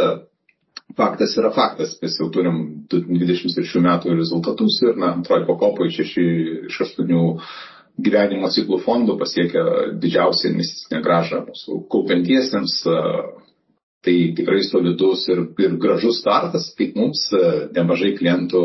[0.97, 6.25] faktas yra faktas, mes jau turim 23 metų rezultatus ir, na, antroji pakopoje 6
[6.71, 7.13] iš 8
[8.01, 9.63] gyvenimo ciklų fondų pasiekia
[10.01, 12.81] didžiausią investicinę gražą mūsų kaupiantiesiems.
[14.01, 17.41] Tai tikrai solidus ir, ir gražus startas, kaip mums e,
[17.77, 18.63] nemažai klientų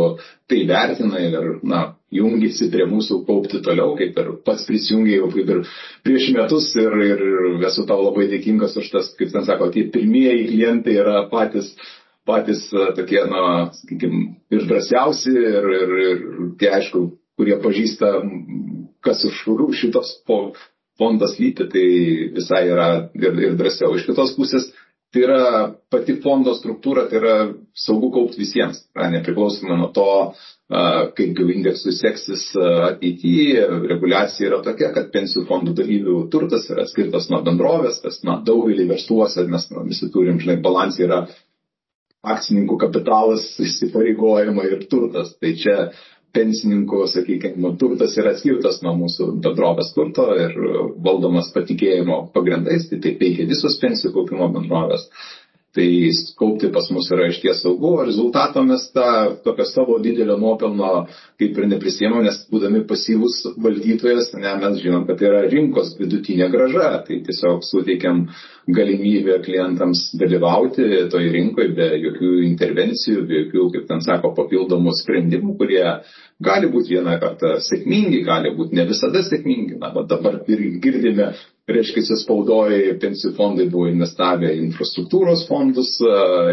[0.47, 1.81] tai vertina ir, na,
[2.15, 5.59] jungiasi prie mūsų kaupti toliau, kaip ir pats prisijungiai jau kaip ir
[6.07, 10.47] prieš metus ir, ir esu tau labai dėkingas už tas, kaip ten sako, tie pirmieji
[10.53, 11.73] klientai yra patys,
[12.27, 13.43] patys e, tokie, na,
[13.79, 14.21] sakykime,
[14.55, 16.23] ir drąsiausi ir, ir, ir
[16.61, 17.05] tie, aišku,
[17.39, 18.11] kurie pažįsta,
[19.05, 19.43] kas už
[19.75, 20.15] šitos
[20.97, 21.87] fondas lypi, tai
[22.37, 23.97] visai yra ir, ir drąsiau.
[23.97, 24.69] Iš kitos pusės,
[25.15, 25.43] Tai yra
[25.87, 27.35] pati fondo struktūra, tai yra
[27.71, 30.07] saugu kaupti visiems, nepriklausomai nuo to,
[31.15, 33.63] kaip jau indeksui seksis ateityje.
[33.93, 38.89] Reguliacija yra tokia, kad pensijų fondų dalyvių turtas yra skirtas nuo bendrovės, kas na, daugelį
[38.89, 41.21] versluose mes na, visi turim, žinai, balansai yra
[42.33, 45.33] akcininkų kapitalas, įsipareigojimai ir turtas.
[45.41, 45.77] Tai čia
[46.35, 50.55] pensininkų, sakykime, turtas yra atskirtas nuo mūsų bendrovės turto ir
[51.05, 55.07] valdomas patikėjimo pagrindais, tai taip veikia visos pensijų kaupimo bendrovės.
[55.75, 55.87] Tai
[56.39, 59.07] kaupti pas mus yra iš ties saugu, o rezultato mes tą
[59.43, 60.91] tokio savo didelio nuopelno
[61.41, 66.47] kaip ir neprisėmėm, nes būdami pasyvus valdytojas, ne, mes žinom, kad tai yra rinkos vidutinė
[66.53, 68.21] graža, tai tiesiog suteikiam
[68.77, 75.57] galimybę klientams dalyvauti toj rinkoje be jokių intervencijų, be jokių, kaip ten sako, papildomų sprendimų,
[75.59, 75.83] kurie
[76.47, 79.75] gali būti vieną kartą sėkmingi, gali būti ne visada sėkmingi.
[79.83, 81.33] Na, dabar ir girdime
[81.71, 85.95] reiškia, spaudoje pensijų fondai buvo investavę į infrastruktūros fondus,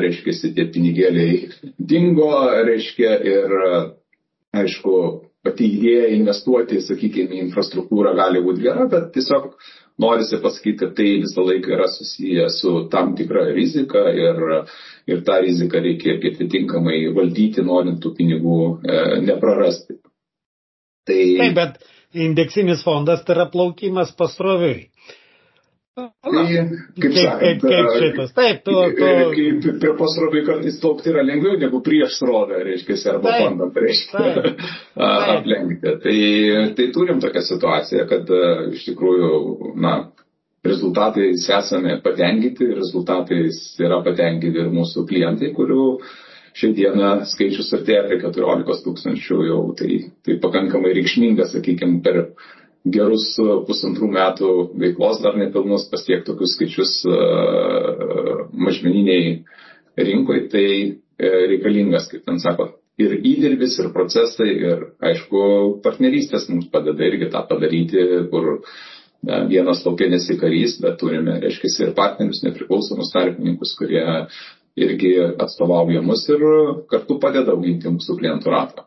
[0.05, 2.31] reiškia, tie pinigėliai dingo,
[2.69, 3.59] reiškia, ir
[4.63, 4.97] aišku,
[5.43, 9.53] pati idėja investuoti, sakykime, į infrastruktūrą gali būti gera, bet tiesiog
[10.03, 14.41] norisi pasakyti, kad tai visą laiką yra susiję su tam tikra rizika ir,
[15.11, 19.99] ir tą riziką reikia irgi atitinkamai valdyti, norint tų pinigų e, neprarasti.
[21.09, 21.21] Tai...
[21.43, 21.83] Taip, bet
[22.15, 24.89] indeksinis fondas tai yra plaukimas pasroviui.
[25.93, 29.09] Tai, kaip sakant, kaip, kaip šitas, taip, tu, tu...
[29.35, 34.55] Kaip prie pasroviai kartais plaukti yra lengviau negu prieš srovę, reiškia, arba taip, bandant, reiškia,
[35.37, 35.95] aplenkti.
[36.07, 36.17] Tai,
[36.79, 38.33] tai turim tokią situaciją, kad
[38.73, 39.31] iš tikrųjų,
[39.85, 39.99] na,
[40.65, 45.87] rezultatais esame patenkinti, rezultatais yra patenkinti ir mūsų klientai, kurių
[46.59, 52.21] šiandieną skaičius artėja prie 14 tūkstančių jau, tai, tai pakankamai reikšminga, sakykime, per
[52.83, 53.29] gerus
[53.69, 57.19] pusantrų metų veiklos dar nepilnus pasiekti tokius skaičius e,
[58.53, 59.35] mažmeniniai
[59.97, 65.45] rinkoje, tai e, reikalingas, kaip ten sako, ir įdirbis, ir procesai, ir aišku,
[65.85, 68.59] partnerystės mums padeda irgi tą padaryti, kur
[69.23, 74.03] na, vienas laukia nesikarys, bet turime, reiškia, ir partnerius, nepriklausomus tarpininkus, kurie
[74.79, 75.13] irgi
[75.43, 76.43] atstovauja mus ir
[76.91, 78.87] kartu padeda auginti mūsų klientų ratą.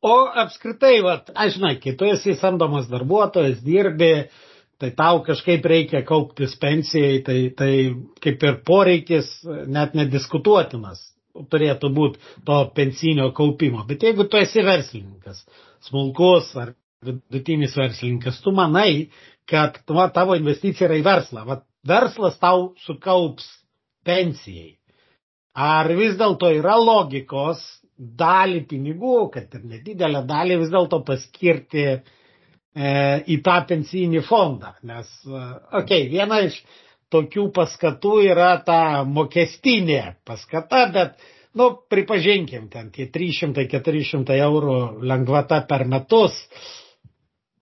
[0.00, 4.30] O apskritai, vat, aš žinai, tu esi samdomas darbuotojas, dirbi,
[4.80, 7.72] tai tau kažkaip reikia kauptis pensijai, tai, tai
[8.24, 9.28] kaip ir poreikis
[9.68, 11.04] net nediskutuotinas
[11.52, 13.84] turėtų būti to pensinio kaupimo.
[13.86, 15.44] Bet jeigu tu esi verslininkas,
[15.84, 16.72] smulkus ar
[17.04, 19.10] vidutinis verslininkas, tu manai,
[19.48, 21.44] kad va, tavo investicija yra į verslą.
[21.44, 23.59] Va, verslas tau sukaups
[24.06, 24.74] pensijai.
[25.60, 27.62] Ar vis dėlto yra logikos
[28.20, 31.98] dalį pinigų, kad ir nedidelę dalį vis dėlto paskirti e,
[33.26, 34.72] į tą pensijinį fondą.
[34.88, 36.62] Nes, okei, okay, viena iš
[37.12, 41.18] tokių paskatų yra ta mokestinė paskata, bet,
[41.58, 44.76] nu, pripažinkim, ten tie 300-400 eurų
[45.10, 46.38] lengvata per metus,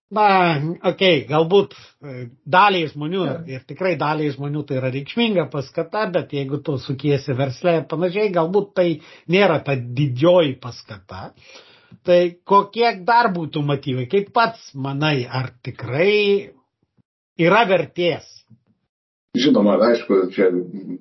[0.09, 2.13] Na, okei, okay, galbūt e,
[2.49, 7.75] daliai žmonių ir tikrai daliai žmonių tai yra reikšminga paskata, bet jeigu tu sukiesi verslę
[7.83, 8.87] ir panašiai, galbūt tai
[9.35, 11.27] nėra ta didžioji paskata.
[12.09, 14.07] Tai kokie dar būtų motyvai?
[14.09, 16.55] Kaip pats manai, ar tikrai
[17.45, 18.25] yra vertės
[19.37, 20.47] Žinoma, aišku, čia,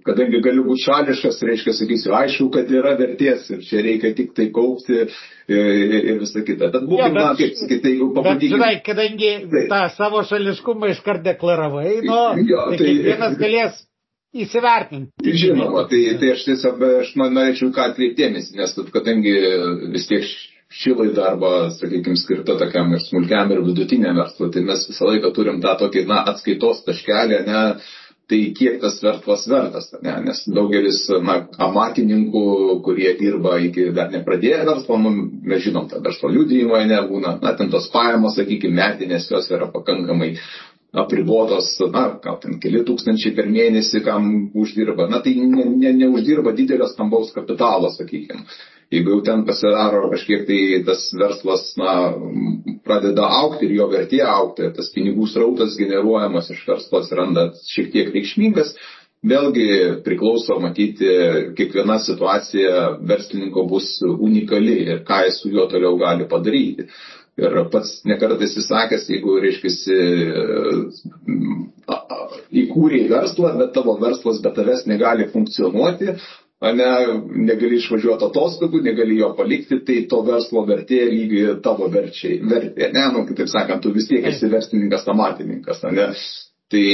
[0.05, 4.49] kadangi galiu būti šališkas, reiškia, sakysiu, aišku, kad yra vertės ir čia reikia tik tai
[4.53, 5.13] kaupti ir,
[5.47, 6.67] ir visą kitą.
[6.73, 8.57] Tad būkime, ja, na, kaip sakyti, tai jeigu pabandykime.
[8.57, 9.63] Žinai, kadangi tai.
[9.71, 12.19] tą savo šališkumą iškart deklaravai, nu,
[12.51, 13.79] ja, tai, tai kiekvienas galės
[14.43, 15.37] įsivertinti.
[15.45, 19.37] Žinoma, tai, tai aš tiesiog, aš norėčiau ką atkreiptėmėsi, nes kadangi
[19.95, 20.27] vis tiek
[20.67, 25.31] ši laida arba, sakykime, skirta tokiam ir smulkiam ir vidutiniam verslui, tai mes visą laiką
[25.35, 27.61] turim tą tokį, na, atskaitos taškelį, ne,
[28.27, 30.13] tai kiek tas verslas vertas, ne?
[30.25, 32.43] nes daugelis na, amatininkų,
[32.83, 35.13] kurie dirba iki dar nepradėję verslo, nu,
[35.47, 40.33] mes žinom, tą verslo liūdėjimą nebūna, na, ten tos pajamos, sakykime, metinės jos yra pakankamai
[40.97, 46.55] apribotos, na, gal ten keli tūkstančiai per mėnesį, kam uždirba, na, tai ne, ne, neuždirba
[46.57, 48.43] didelio stambaus kapitalo, sakykime.
[48.91, 51.95] Jeigu jau ten pasidaro kažkiek tai tas verslas na,
[52.87, 58.13] pradeda aukti ir jo vertė aukti, tas pinigų srautas generuojamas iš verslo atsiranda šiek tiek
[58.15, 58.71] reikšmingas,
[59.27, 59.67] vėlgi
[60.05, 61.09] priklauso matyti,
[61.57, 66.87] kiekviena situacija verslininko bus unikali ir ką jis su juo toliau gali padaryti.
[67.37, 69.69] Ir pats nekartais įsakęs, jeigu, reiškia,
[72.63, 76.15] įkūrė verslą, bet tavo verslas be tavęs negali funkcionuoti,
[76.61, 76.89] ne,
[77.47, 82.89] negali išvažiuoti atostogų, negali jo palikti, tai to verslo vertė lygiai tavo verčiai, vertė.
[82.95, 86.11] Ne, nu, kitaip sakant, tu vis tiek esi verslininkas, amatininkas, ne.
[86.67, 86.87] Tai,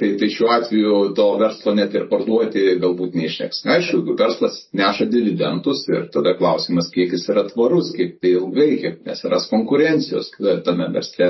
[0.00, 3.58] tai, tai šiuo atveju to verslo net ir parduoti galbūt neišneks.
[3.74, 8.70] Aišku, jeigu verslas neša dividendus ir tada klausimas, kiek jis yra tvarus, kiek tai ilgai,
[8.80, 10.32] kiek nesiras konkurencijos
[10.64, 11.28] tame versle,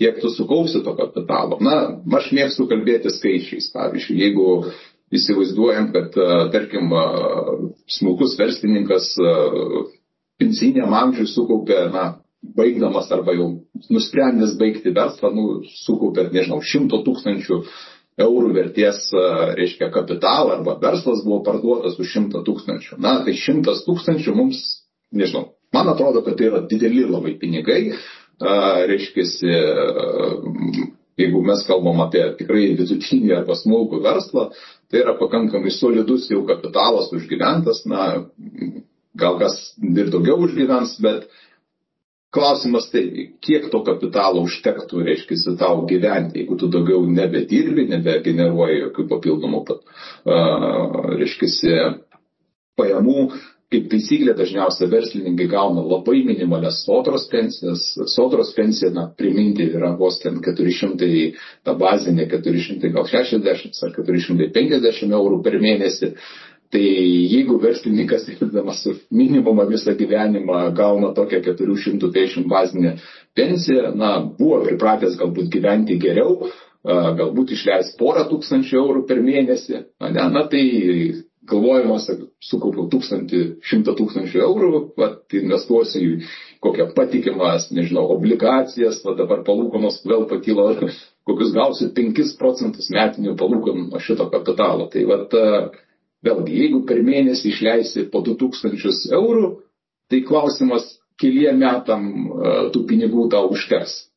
[0.00, 1.60] kiek tu sukaupsi to kapitalo.
[1.62, 1.76] Na,
[2.18, 3.70] aš mėgstu kalbėti skaičiais.
[3.76, 4.48] Pavyzdžiui, jeigu
[5.14, 6.16] įsivaizduojam, kad,
[6.54, 6.92] tarkim,
[7.90, 9.12] smulkus verslininkas
[10.40, 12.04] pensiniam amžiui sukaupė, na,
[12.56, 13.48] baigdamas arba jau
[13.92, 15.46] nusprendęs baigti verslą, nu,
[15.84, 17.60] sukaupė, nežinau, šimto tūkstančių
[18.20, 19.02] eurų vertės,
[19.58, 22.98] reiškia, kapitalą arba verslas buvo parduotas už šimtą tūkstančių.
[23.00, 24.62] Na, tai šimtas tūkstančių mums,
[25.12, 27.82] nežinau, man atrodo, kad tai yra dideli labai pinigai,
[28.90, 29.26] reiškia,
[31.20, 34.48] jeigu mes kalbam apie tikrai vidutinį arba smulkų verslą,
[34.90, 38.08] tai yra pakankamai solidus jau kapitalas užgyventas, na,
[39.20, 41.28] gal kas ir daugiau užgyvens, bet
[42.34, 43.04] klausimas tai,
[43.42, 51.00] kiek to kapitalo užtektų, reiškia, tau gyventi, jeigu tu daugiau nebedirbi, nebegeneruoji jokių papildomų, uh,
[51.18, 51.80] reiškia,
[52.78, 53.30] pajamų,
[53.70, 57.84] kaip taisyklė dažniausiai verslininkai gauna labai minimalias sodros pensijas.
[58.10, 61.10] Sodros pensija, na, priminti yra vos ten 400,
[61.66, 66.14] ta bazinė 400, gal 60 ar 450 eurų per mėnesį.
[66.70, 72.96] Tai jeigu verslininkas, dirbdamas minimumą visą gyvenimą, gauna tokią 450 bazinę
[73.34, 76.50] pensiją, na, buvo pripratęs galbūt gyventi geriau,
[76.86, 79.82] galbūt išleis porą tūkstančių eurų per mėnesį,
[80.14, 80.62] na, na tai
[81.48, 82.08] galvojimas,
[82.44, 84.70] sukaupiau tūkstantį, šimtą tūkstančių eurų,
[85.00, 86.10] vat, investuosiu į
[86.64, 90.66] kokią patikimas, nežinau, obligacijas, va dabar palūkonos vėl pakilo,
[91.28, 94.90] kokius gausiu 5 procentus metinių palūkonų šito kapitalo.
[94.92, 95.36] Tai vat,
[96.26, 99.54] vėlgi, jeigu per mėnesį išleisi po 2000 eurų,
[100.12, 102.06] tai klausimas, keliem metam
[102.74, 104.09] tų pinigų tau užteks.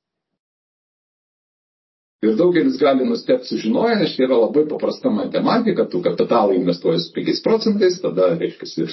[2.24, 7.12] Ir daugelis gali nustebti sužinoję, nes čia yra labai paprasta matematika, tu kapitalą investuoji su
[7.18, 8.86] 5 procentais, tada, reiškia,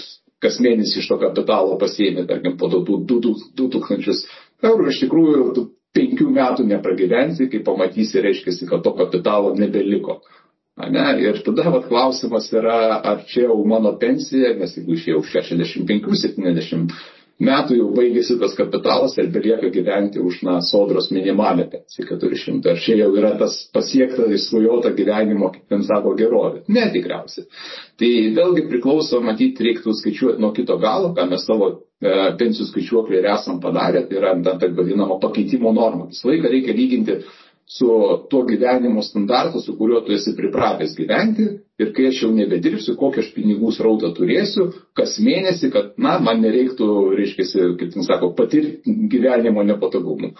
[0.42, 4.24] kas mėnesį iš to kapitalo pasiemi, tarkim, po 2000
[4.66, 10.20] eurų, iš tikrųjų, tu penkių metų nepragyvensi, kai pamatysi, reiškia, kad to kapitalo nebeliko.
[10.80, 11.06] Ne?
[11.20, 16.94] Ir tada vat, klausimas yra, ar čia jau mano pensija, nes jeigu išėjau 65-70
[17.40, 22.72] metų jau baigėsi tas kapitalas ir belieka gyventi už, na, sodros minimalę pensiją 400.
[22.72, 26.64] Ar čia jau yra tas pasiekta išsvajota gyvenimo, kaip ten sako, gerovė?
[26.68, 27.46] Ne, tikriausiai.
[28.00, 33.20] Tai vėlgi priklauso, matyti, reiktų skaičiuoti nuo kito galo, ką mes savo e, pensijų skaičiuoklį
[33.22, 36.10] ir esam padarę, tai yra ta taip vadinama pakeitimo norma.
[36.12, 37.22] Visą laiką reikia lyginti
[37.70, 37.88] su
[38.30, 41.46] tuo gyvenimo standartu, su kuriuo tu esi pripratęs gyventi
[41.80, 46.42] ir kai aš jau nebedirbsiu, kokį aš pinigų srautą turėsiu, kas mėnesį, kad, na, man
[46.44, 50.34] nereiktų, reiškia, kaip ten sako, patirti gyvenimo nepatogumų.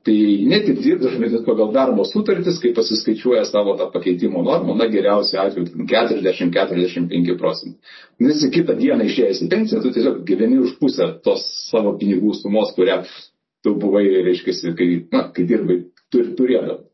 [0.00, 0.16] Tai
[0.48, 5.84] net ir dirbdamas pagal darbo sutartis, kai pasiskaičiuoja savo tą pakeitimo normą, na geriausiu atveju
[5.90, 7.76] 40-45 procentai.
[8.24, 12.72] Nes kitą dieną išėjęs į pensiją, tu tiesiog gyveni už pusę tos savo pinigų sumos,
[12.78, 13.02] kurią
[13.64, 16.89] tu buvai, reiškia, kai, na, kai dirbai tur, turėdavo.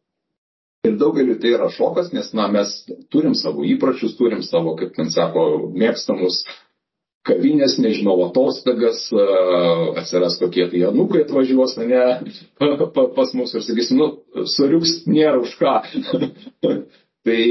[0.87, 2.73] Ir daugeliu tai yra šokas, nes na, mes
[3.13, 6.45] turim savo įpročius, turim savo, kaip ten sako, mėgstamus
[7.27, 9.09] kavinės, nežinau, atostogas,
[9.99, 12.05] atsiras kokie tai anukai atvažiuos, ne,
[13.17, 15.75] pas mus ir sakysim, nu, suriuks nėra už ką.
[17.27, 17.43] Tai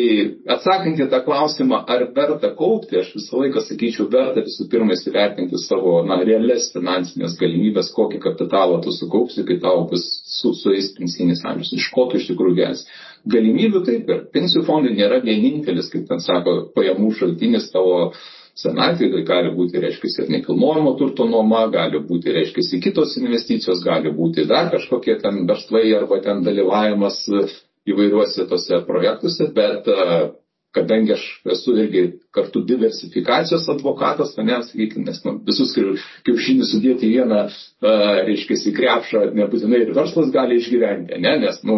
[0.56, 5.60] atsakant į tą klausimą, ar verta kaupti, aš visą laiką sakyčiau, verta visų pirma įsivertinti
[5.60, 10.06] savo na, realias finansinės galimybės, kokį kapitalą tu sukaupsi, kai tau bus
[10.38, 12.86] su, sueis pensinis amžius, iš ko tu iš tikrųjų gės.
[13.36, 18.00] Galimybių taip ir pensijų fondai nėra vienintelis, kaip ten sako, pajamų šaltinis tavo
[18.56, 24.16] senatvėje, tai gali būti, reiškia, ir nekilnojamo turto nuoma, gali būti, reiškia, kitos investicijos, gali
[24.16, 27.26] būti dar kažkokie ten verslai arba ten dalyvavimas
[27.90, 30.08] įvairiuose tose projektuose, bet e,
[30.76, 31.24] kadangi aš
[31.56, 32.04] esu irgi
[32.36, 35.72] kartu diversifikacijos advokatas, ne, sakykime, nes nu, visus
[36.26, 41.62] kiaušinius sudėti į vieną, uh, reiškia, į krepšą, nebūtinai ir verslas gali išgyventi, ne, nes,
[41.68, 41.78] nu,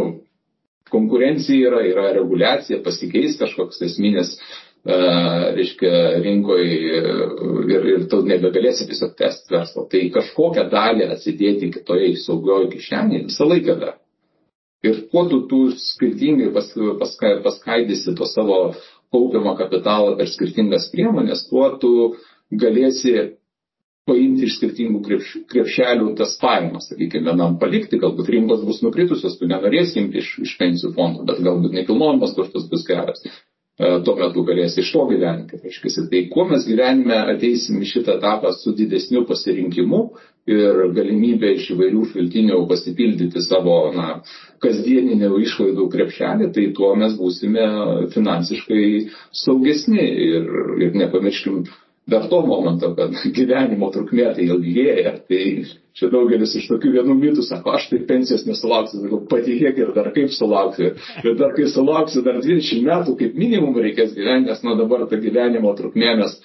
[0.89, 5.93] konkurencija yra, yra reguliacija, pasikeis kažkoks esminės, uh, reiškia,
[6.23, 9.85] rinkoje ir, ir tu nebegalėsi tiesiog tęsti verslo.
[9.91, 13.97] Tai kažkokią dalį atsidėti kitoje saugioje kišenėje visą laiką dar.
[14.85, 16.67] Ir kuo tu, tu skirtingai pas,
[16.99, 18.59] paska, paskaidysi to savo
[19.13, 21.91] kaupiamą kapitalą per skirtingas priemonės, tuo tu
[22.51, 23.15] galėsi
[24.07, 29.49] paimti iš skirtingų krepš, krepšelių tas pajamas, sakykime, vienam palikti, galbūt rinkos bus nukritusios, tu
[29.49, 33.25] nenorėsi imti iš, iš pensijų fondų, bet galbūt nekilnojamas turtas bus geras.
[33.25, 35.59] E, tuo metu galės iš to gyventi.
[35.63, 40.01] Reiškia, tai kuo mes gyvenime ateisim į šitą etapą su didesniu pasirinkimu
[40.47, 44.21] ir galimybė iš įvairių šaltinių pasipildyti savo na,
[44.63, 47.67] kasdieninių išlaidų krepšelį, tai tuo mes būsime
[48.13, 48.85] finansiškai
[49.45, 50.47] saugesni ir,
[50.87, 51.65] ir nepamirškim
[52.07, 55.13] dar to momento, kad gyvenimo trukmė tai ilgėja.
[55.27, 55.41] Tai
[55.97, 60.11] čia daugelis iš tokių vienų mitų sako, aš tai pensijos nesulauksiu, sakau, patikėk ir dar
[60.15, 60.93] kaip sulauksiu.
[61.23, 65.19] Ir dar kai sulauksiu, dar 20 metų kaip minimum reikės gyventi, nes nuo dabar ta
[65.19, 66.37] gyvenimo trukmė mes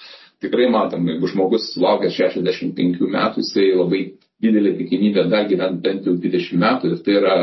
[0.42, 4.02] tikrai matom, jeigu žmogus sulaukęs 65 metų, jisai labai
[4.42, 6.92] didelė tikimybė dar gyventi bent jau 20 metų.
[6.92, 7.36] Ir tai yra,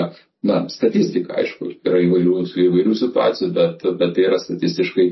[0.45, 5.07] na, statistika, aišku, yra įvairių, įvairių situacijų, bet, bet tai yra statistiškai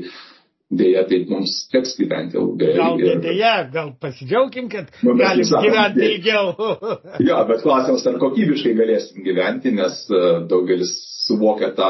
[0.68, 2.74] Dėja, taip mums teks gyventi ilgai.
[2.76, 3.20] Gal ir...
[3.24, 6.50] dėja, gal pasidžiaugim, kad nu, galim sakom, gyventi tai- ilgiau.
[7.28, 10.92] jo, bet klausimas, ar kokybiškai galėsim gyventi, nes e, daugelis
[11.24, 11.88] suvokia tą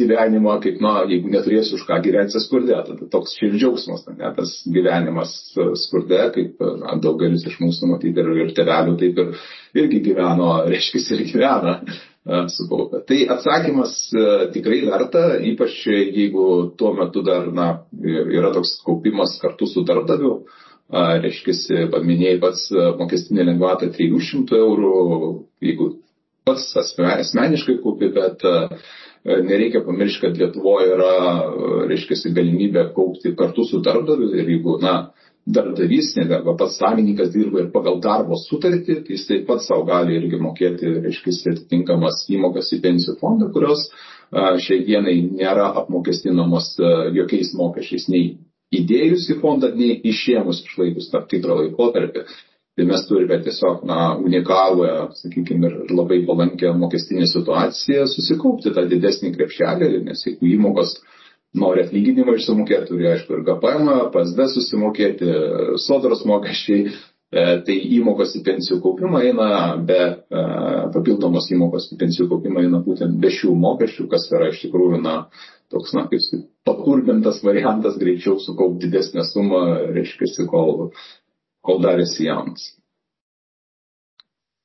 [0.00, 4.34] gyvenimą kaip, na, jeigu neturėsiu už ką gyventi skurde, tada toks čia ir džiaugsmas, ne,
[4.34, 9.34] tas gyvenimas e, skurde, kaip na, daugelis iš mūsų matyti ir, ir tevelių taip ir
[9.78, 11.78] irgi gyveno, reiškia, ir gyvena
[12.52, 13.02] sukaupę.
[13.08, 13.94] Tai atsakymas
[14.52, 16.48] tikrai verta, ypač jeigu
[16.78, 17.68] tuo metu dar na,
[18.02, 20.42] yra toks kaupimas kartu su darbdaviu.
[20.88, 24.92] Reiškia, paminėjai pats mokestinė lengvata 300 eurų,
[25.60, 25.90] jeigu
[26.48, 28.44] pats asmeniškai kaupi, bet
[29.24, 31.12] nereikia pamiršti, kad Lietuvoje yra,
[31.90, 35.10] reiškia, galimybė kaupti kartu su darbdaviu ir jeigu, na,
[35.54, 40.18] darbdavys, arba pats savininkas dirba ir pagal darbo sutartį, tai jis taip pat savo gali
[40.18, 43.88] irgi mokėti, reiškia, atitinkamas įmokas į pensijų fondą, kurios
[44.64, 46.74] šiai dienai nėra apmokestinamos
[47.16, 48.36] jokiais mokesčiais, nei
[48.74, 52.26] įdėjus į fondą, nei išėmus išlaikus tam tikrą laikotarpį.
[52.78, 54.84] Tai mes turime tiesiog, na, unikalų,
[55.18, 60.92] sakykime, ir labai palankę mokestinę situaciją susikaupti tą didesnį krepšelį, nes jeigu įmokos
[61.56, 65.28] nori atlyginimą išsimokėti, turi aišku ir GPM, PSD susimokėti,
[65.80, 69.50] sodros mokesčiai, e, tai įmokos į pensijų kaupimą eina
[69.88, 70.42] be e,
[70.94, 75.16] papildomos įmokos į pensijų kaupimą eina būtent be šių mokesčių, kas yra iš tikrųjų, na,
[75.72, 79.64] toks, na, kaip paturbintas variantas greičiau sukaupti didesnę sumą,
[79.96, 80.90] reiškia, kol,
[81.64, 82.74] kol dar esi jaunas.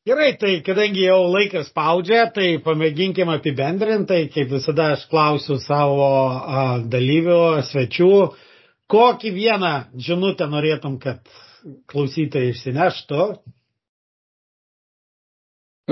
[0.03, 6.63] Gerai, tai kadangi jau laikas spaudžia, tai pamėginkim apibendrintai, kaip visada aš klausiu savo a,
[6.91, 7.37] dalyvių,
[7.69, 8.09] svečių,
[8.91, 11.21] kokį vieną žinutę norėtum, kad
[11.87, 13.27] klausytojai išsineštų?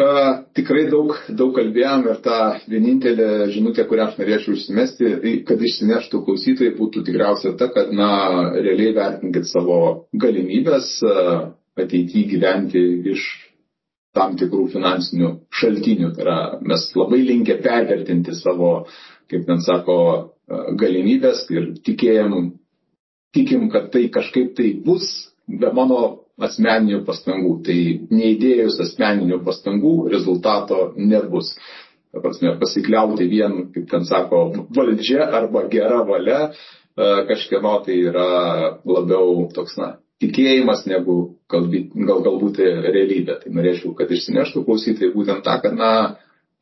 [0.02, 5.64] Uh, tikrai daug, daug kalbėjom ir ta vienintelė žinutė, kurią aš norėčiau užsimesti, tai kad
[5.70, 8.10] išsineštų klausytojai, būtų tikriausiai ta, kad, na,
[8.60, 9.80] realiai vertinkit savo
[10.26, 10.98] galimybės
[11.80, 12.84] ateityje gyventi
[13.16, 13.30] iš
[14.18, 15.32] tam tikrų finansinių
[15.62, 16.12] šaltinių.
[16.16, 16.38] Tai yra,
[16.68, 18.74] mes labai linkę pervertinti savo,
[19.32, 20.32] kaip ten sako, uh,
[20.80, 22.52] galimybės ir tikėjom,
[23.36, 25.08] tikim, kad tai kažkaip tai bus,
[25.48, 26.02] be mano
[26.42, 27.54] asmeninių pastangų.
[27.66, 27.80] Tai
[28.12, 31.54] neįdėjus asmeninių pastangų rezultato nebus.
[32.12, 36.52] Ta prasme, pasikliauti vien, kaip ten sako, valdžia arba gera valia e,
[37.30, 38.26] kažkieno tai yra
[38.84, 43.40] labiau toks, na, tikėjimas negu galbūt, gal, galbūt realybė.
[43.44, 45.92] Tai norėčiau, kad išsineštų klausytojai būtent tą, kad, na,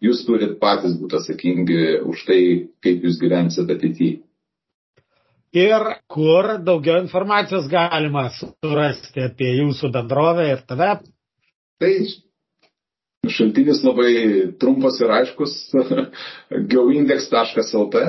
[0.03, 2.41] jūs turit patys būti atsakingi už tai,
[2.83, 4.23] kaip jūs gyvensit ateityje
[5.55, 10.91] ir kur daugiau informacijos galima surasti apie jūsų bendrovę ir tave?
[11.79, 11.93] Tai
[13.27, 14.13] šaltinis labai
[14.61, 15.55] trumpas ir aiškus
[16.71, 18.03] geoindex.lt.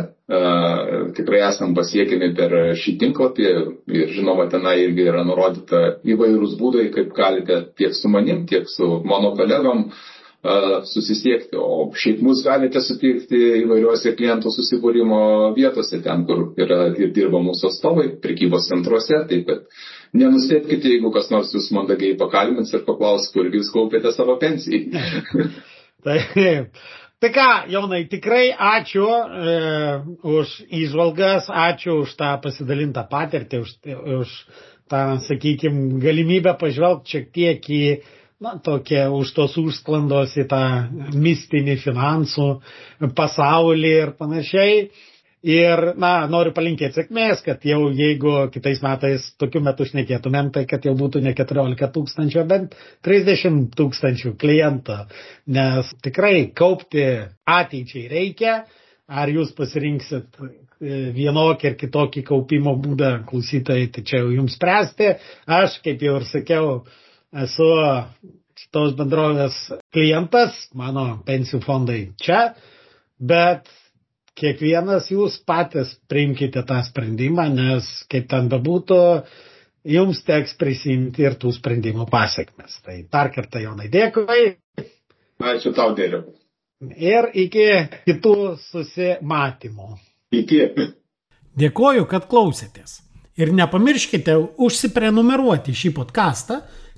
[1.17, 5.83] Tikrai esam pasiekimi per šį tinklapį ir žinoma, tenai irgi yra nurodyta
[6.15, 10.01] įvairūs būdai, kaip galite tiek su manim, tiek su mano kolegom uh,
[10.41, 17.43] susisiekti, o šiaip mus galite sutikti įvairiuose klientų susibūrimo vietose, ten, kur yra ir dirba
[17.45, 19.67] mūsų atstovai, prekybos centruose, taip kad
[20.17, 24.89] nenustėpkite, jeigu kas nors jūs mandagiai pakalbins ir paklaus, kur jūs kaupėte savo pensijai.
[26.07, 26.81] taip.
[27.21, 29.57] Tai ką, Jaunai, tikrai ačiū e,
[30.25, 33.75] už įžvalgas, ačiū už tą pasidalintą patirtį, už,
[34.23, 34.33] už
[34.89, 37.83] tą, sakykime, galimybę pažvelgti šiek tiek į
[38.41, 40.65] na, tokia už tos užsklandos į tą
[41.13, 42.49] mistinį finansų
[43.17, 44.85] pasaulį ir panašiai.
[45.41, 50.85] Ir, na, noriu palinkėti sėkmės, kad jau jeigu kitais metais tokiu metu šnekėtumėm, tai kad
[50.85, 52.77] jau būtų ne 14 tūkstančių, bet
[53.09, 54.99] 30 tūkstančių klientų.
[55.57, 57.07] Nes tikrai kaupti
[57.49, 58.59] ateičiai reikia.
[59.11, 60.51] Ar jūs pasirinksit e,
[61.17, 65.09] vienokį ir kitokį kaupimo būdą, klausytojai, tai čia jau jums spręsti.
[65.51, 66.69] Aš, kaip jau ir sakiau,
[67.33, 67.69] esu
[68.61, 69.57] šitos bendrovės
[69.95, 72.55] klientas, mano pensijų fondai čia,
[73.19, 73.71] bet
[74.41, 79.01] kiekvienas jūs patys priimkite tą sprendimą, nes kaip ten bebūtų,
[79.91, 82.81] jums teks prisimti ir tų sprendimų pasiekmes.
[82.85, 84.55] Tai dar kartą, Jonai, dėkui.
[85.41, 86.27] Ačiū tau, dėliau.
[86.97, 87.67] Ir iki
[88.07, 88.35] kitų
[88.71, 89.95] susimatymų.
[90.37, 90.61] Iki.
[91.61, 93.01] Dėkoju, kad klausėtės.
[93.41, 96.61] Ir nepamirškite užsiprenumeruoti šį podcastą